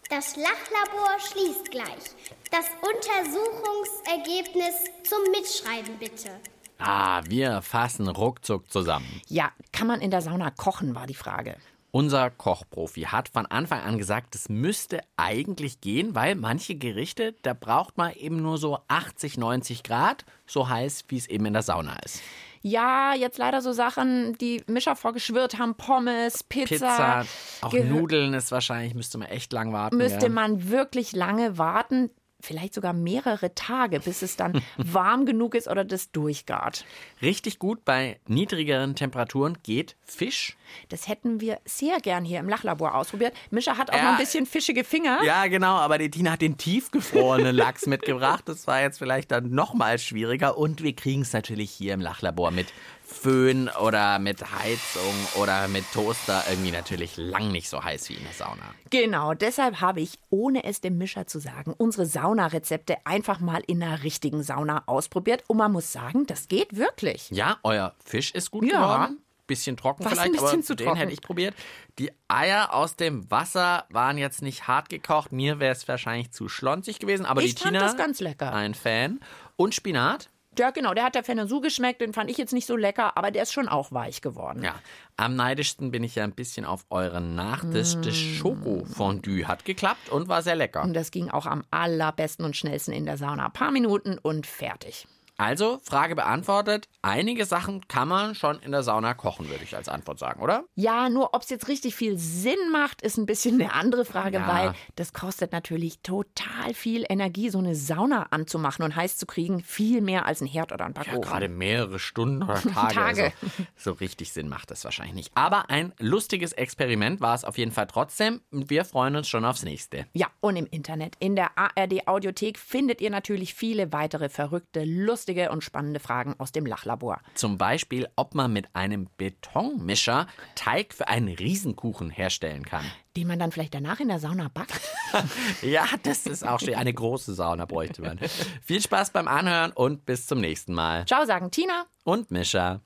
Das 0.10 0.36
Lachlabor 0.36 1.18
schließt 1.20 1.72
gleich. 1.72 2.14
Das 2.52 2.66
Untersuchungsergebnis 2.82 4.76
zum 5.04 5.24
Mitschreiben 5.32 5.98
bitte. 5.98 6.30
Ah, 6.78 7.24
wir 7.26 7.64
fassen 7.64 8.08
ruckzuck 8.08 8.72
zusammen. 8.72 9.22
Ja, 9.28 9.52
kann 9.72 9.88
man 9.88 10.02
in 10.02 10.12
der 10.12 10.22
Sauna 10.22 10.52
kochen, 10.52 10.94
war 10.94 11.08
die 11.08 11.16
Frage. 11.16 11.58
Unser 11.96 12.30
Kochprofi 12.30 13.04
hat 13.04 13.30
von 13.30 13.46
Anfang 13.46 13.80
an 13.80 13.98
gesagt, 13.98 14.36
es 14.36 14.50
müsste 14.50 15.00
eigentlich 15.16 15.80
gehen, 15.80 16.14
weil 16.14 16.36
manche 16.36 16.76
Gerichte, 16.76 17.36
da 17.42 17.54
braucht 17.54 17.98
man 17.98 18.12
eben 18.12 18.42
nur 18.42 18.58
so 18.58 18.80
80, 18.90 19.38
90 19.38 19.82
Grad, 19.82 20.26
so 20.46 20.68
heiß, 20.68 21.06
wie 21.08 21.16
es 21.16 21.26
eben 21.28 21.46
in 21.46 21.54
der 21.54 21.62
Sauna 21.62 21.96
ist. 22.04 22.22
Ja, 22.62 23.14
jetzt 23.16 23.38
leider 23.38 23.62
so 23.62 23.72
Sachen, 23.72 24.38
die 24.40 24.62
Mischer 24.68 24.98
vorgeschwirrt 24.98 25.58
haben, 25.58 25.76
Pommes, 25.76 26.44
Pizza. 26.44 27.22
Pizza, 27.22 27.26
auch 27.62 27.72
Nudeln 27.72 28.34
ist 28.34 28.52
wahrscheinlich, 28.52 28.94
müsste 28.94 29.18
man 29.18 29.30
echt 29.30 29.54
lang 29.54 29.72
warten. 29.72 29.96
Müsste 29.96 30.20
gell? 30.20 30.30
man 30.32 30.70
wirklich 30.70 31.14
lange 31.14 31.58
warten, 31.58 32.10
vielleicht 32.42 32.74
sogar 32.74 32.94
mehrere 32.94 33.56
Tage, 33.56 34.00
bis 34.00 34.22
es 34.22 34.36
dann 34.36 34.62
warm 34.78 35.26
genug 35.26 35.56
ist 35.56 35.68
oder 35.68 35.84
das 35.84 36.12
durchgart. 36.12 36.86
Richtig 37.22 37.60
gut 37.60 37.84
bei 37.86 38.20
niedrigeren 38.28 38.96
Temperaturen 38.96 39.58
geht 39.64 39.96
Fisch. 40.04 40.56
Das 40.90 41.08
hätten 41.08 41.42
wir 41.42 41.60
sehr 41.66 42.00
gern 42.00 42.24
hier 42.26 42.40
im 42.40 42.50
Lachlabor 42.50 42.96
ausprobiert. 42.96 43.34
Mischer 43.50 43.78
hat 43.78 43.90
auch 43.92 43.96
Ja. 43.98 44.04
noch 44.04 44.12
ein 44.12 44.18
bisschen 44.18 44.46
fischige 44.46 44.84
Finger. 44.84 45.24
Ja, 45.24 45.48
genau, 45.48 45.76
aber 45.76 45.98
die 45.98 46.10
Tina 46.12 46.32
hat 46.32 46.42
den 46.42 46.58
tiefgefrorenen 46.58 47.56
Lachs 47.56 47.86
mitgebracht. 47.88 48.44
Das 48.48 48.68
war 48.68 48.82
jetzt 48.82 48.98
vielleicht 49.00 49.32
dann 49.32 49.50
noch 49.52 49.74
mal 49.74 49.98
schwieriger. 49.98 50.58
Und 50.58 50.84
wir 50.84 50.96
kriegen 50.96 51.22
es 51.22 51.34
natürlich 51.34 51.72
hier 51.72 51.94
im 51.94 52.02
Lachlabor 52.02 52.52
mit 52.52 52.68
Föhn 53.08 53.70
oder 53.82 54.18
mit 54.20 54.42
Heizung 54.42 55.14
oder 55.42 55.68
mit 55.68 55.86
Toaster 55.94 56.44
irgendwie 56.50 56.72
natürlich 56.72 57.18
lang 57.18 57.52
nicht 57.52 57.70
so 57.70 57.84
heiß 57.84 58.10
wie 58.10 58.16
in 58.16 58.24
der 58.24 58.34
Sauna. 58.34 58.64
Genau, 58.90 59.34
deshalb 59.34 59.80
habe 59.80 60.02
ich, 60.02 60.18
ohne 60.30 60.64
es 60.64 60.82
dem 60.82 60.98
Mischer 60.98 61.28
zu 61.28 61.40
sagen, 61.40 61.74
unsere 61.78 62.06
Saunarezepte 62.06 62.98
einfach 63.06 63.40
mal 63.40 63.62
in 63.68 63.82
einer 63.84 64.04
richtigen 64.04 64.42
Sauna 64.44 64.84
ausprobiert. 64.88 65.44
Und 65.48 65.58
man 65.58 65.72
muss 65.72 65.92
sagen, 65.92 66.26
das 66.26 66.48
geht 66.48 66.76
wirklich. 66.78 67.30
Ja, 67.30 67.58
euer 67.64 67.94
Fisch 68.04 68.32
ist 68.32 68.50
gut 68.52 68.66
Ja. 68.66 68.82
geworden. 68.82 69.20
Bisschen 69.48 69.78
trocken 69.78 70.02
Fast 70.02 70.16
vielleicht, 70.16 70.30
ein 70.30 70.32
bisschen 70.34 70.48
aber 70.58 70.64
zu 70.64 70.76
den 70.76 70.86
trocken. 70.88 71.00
hätte 71.00 71.14
ich 71.14 71.22
probiert. 71.22 71.54
Die 72.00 72.12
Eier 72.28 72.74
aus 72.74 72.96
dem 72.96 73.30
Wasser 73.30 73.86
waren 73.92 74.18
jetzt 74.18 74.42
nicht 74.42 74.68
hart 74.68 74.90
gekocht. 74.90 75.32
Mir 75.32 75.60
wäre 75.60 75.72
es 75.72 75.88
wahrscheinlich 75.88 76.32
zu 76.32 76.50
schlonzig 76.50 76.98
gewesen, 76.98 77.28
aber 77.28 77.44
Ich 77.44 77.54
die 77.54 77.62
fand 77.62 77.76
Tina 77.76 77.86
das 77.86 77.96
ganz 77.96 78.20
lecker. 78.22 78.52
ein 78.52 78.74
Fan. 78.74 79.20
Und 79.56 79.76
Spinat. 79.76 80.32
Ja, 80.58 80.72
genau, 80.72 80.94
der 80.94 81.04
hat 81.04 81.16
der 81.16 81.24
Fennesu 81.24 81.62
geschmeckt, 81.62 82.02
den 82.02 82.14
fand 82.14 82.30
ich 82.30 82.38
jetzt 82.38 82.54
nicht 82.54 82.66
so 82.66 82.76
lecker, 82.76 83.18
aber 83.18 83.32
der 83.32 83.44
ist 83.44 83.54
schon 83.54 83.68
auch 83.68 83.92
weich 83.92 84.22
geworden. 84.22 84.64
Ja, 84.64 84.76
am 85.18 85.36
neidischsten 85.36 85.92
bin 85.92 86.04
ich 86.04 86.16
ja 86.16 86.24
ein 86.24 86.34
bisschen 86.34 86.66
auf 86.66 86.86
euren 86.90 87.36
Nachtisch. 87.36 87.96
Das 88.04 88.16
Schokofondue 88.16 89.48
hat 89.48 89.66
geklappt 89.66 90.10
und 90.10 90.28
war 90.28 90.42
sehr 90.42 90.56
lecker. 90.56 90.84
Und 90.84 90.94
das 90.94 91.12
ging 91.12 91.30
auch 91.30 91.46
am 91.46 91.64
allerbesten 91.72 92.46
und 92.46 92.56
schnellsten 92.56 92.92
in 92.92 93.06
der 93.06 93.18
Sauna. 93.18 93.46
Ein 93.46 93.54
paar 93.54 93.72
Minuten 93.72 94.18
und 94.18 94.48
fertig. 94.48 95.08
Also, 95.38 95.80
Frage 95.84 96.16
beantwortet. 96.16 96.88
Einige 97.02 97.46
Sachen 97.46 97.88
kann 97.88 98.08
man 98.08 98.36
schon 98.36 98.60
in 98.60 98.72
der 98.72 98.84
Sauna 98.84 99.14
kochen, 99.14 99.50
würde 99.50 99.64
ich 99.64 99.76
als 99.76 99.90
Antwort 99.90 100.18
sagen, 100.20 100.42
oder? 100.42 100.64
Ja, 100.76 101.10
nur 101.10 101.34
ob 101.34 101.42
es 101.44 101.50
jetzt 101.50 101.68
richtig 101.68 101.96
viel 101.96 102.18
Sinn 102.18 102.58
macht, 102.72 103.02
ist 103.02 103.18
ein 103.18 103.26
bisschen 103.26 103.60
eine 103.62 103.74
andere 103.74 104.06
Frage, 104.06 104.38
Ja. 104.38 104.48
weil 104.48 104.74
das 104.96 105.14
kostet 105.14 105.52
natürlich 105.52 106.00
total 106.02 106.74
viel 106.74 107.06
Energie, 107.10 107.50
so 107.50 107.60
eine 107.60 107.76
Sauna 107.76 108.28
anzumachen 108.32 108.84
und 108.86 108.96
heiß 108.96 109.18
zu 109.18 109.26
kriegen. 109.26 109.62
Viel 109.62 110.02
mehr 110.02 110.26
als 110.26 110.42
ein 110.42 110.48
Herd 110.48 110.72
oder 110.72 110.86
ein 110.86 110.94
Ja, 110.96 111.02
Backofen. 111.04 111.22
gerade 111.22 111.50
mehrere 111.50 112.00
Stunden 112.00 112.44
oder 112.44 112.62
Tage. 112.62 112.94
Tage. 112.96 113.24
Also, 113.24 113.48
so 113.76 113.92
richtig 113.92 114.32
Sinn 114.32 114.48
macht 114.50 114.72
das 114.72 114.84
wahrscheinlich 114.86 115.16
nicht. 115.16 115.32
Aber 115.36 115.70
ein 115.70 115.94
lustiges 116.00 116.54
Experiment 116.54 117.20
war 117.22 117.36
es 117.36 117.44
auf 117.44 117.58
jeden 117.58 117.72
Fall 117.72 117.88
trotzdem. 117.88 118.42
Und 118.52 118.70
wir 118.70 118.86
freuen 118.86 119.16
uns 119.16 119.28
schon 119.28 119.44
aufs 119.46 119.64
nächste. 119.64 120.06
Ja, 120.14 120.28
und 120.40 120.56
im 120.56 120.66
Internet, 120.66 121.16
in 121.20 121.36
der 121.36 121.58
ARD 121.58 122.08
Audiothek 122.08 122.58
findet 122.58 123.02
ihr 123.02 123.10
natürlich 123.10 123.54
viele 123.54 123.92
weitere 123.92 124.30
verrückte, 124.30 124.86
lustige 125.26 125.50
und 125.50 125.64
spannende 125.64 126.00
Fragen 126.00 126.36
aus 126.38 126.52
dem 126.52 126.68
Lachlabor. 126.68 127.20
Zum 127.34 127.58
Beispiel, 127.58 128.08
ob 128.16 128.36
man 128.36 128.54
mit 128.54 128.68
einem 128.76 129.08
Betonmischer 129.18 130.28
Teig 130.54 130.94
für 130.94 131.08
einen 131.08 131.30
Riesenkuchen 131.30 132.12
herstellen 132.12 132.64
kann. 132.64 132.86
Den 133.18 133.28
man 133.28 133.40
dann 133.40 133.52
vielleicht 133.52 133.74
danach 133.74 134.00
in 134.00 134.08
der 134.08 134.20
Sauna 134.20 134.50
backt. 134.54 134.80
Ja, 135.62 135.86
das 136.04 136.26
ist 136.26 136.46
auch 136.46 136.60
schön. 136.60 136.76
Eine 136.76 136.94
große 136.94 137.34
Sauna 137.34 137.64
bräuchte 137.66 138.02
man. 138.02 138.20
Viel 138.62 138.82
Spaß 138.82 139.12
beim 139.12 139.30
Anhören 139.30 139.72
und 139.72 140.06
bis 140.06 140.28
zum 140.28 140.42
nächsten 140.42 140.74
Mal. 140.74 141.06
Ciao, 141.06 141.26
sagen 141.26 141.52
Tina. 141.52 141.86
Und 142.04 142.32
Mischa. 142.32 142.82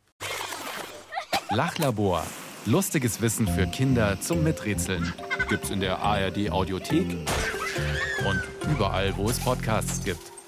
Lachlabor. 1.49 2.23
Lustiges 2.65 3.19
Wissen 3.21 3.47
für 3.47 3.65
Kinder 3.65 4.21
zum 4.21 4.43
Miträtseln. 4.43 5.11
Gibt's 5.49 5.71
in 5.71 5.79
der 5.79 5.99
ARD 5.99 6.51
Audiothek 6.51 7.07
und 8.27 8.41
überall, 8.71 9.17
wo 9.17 9.27
es 9.27 9.39
Podcasts 9.39 10.03
gibt. 10.03 10.38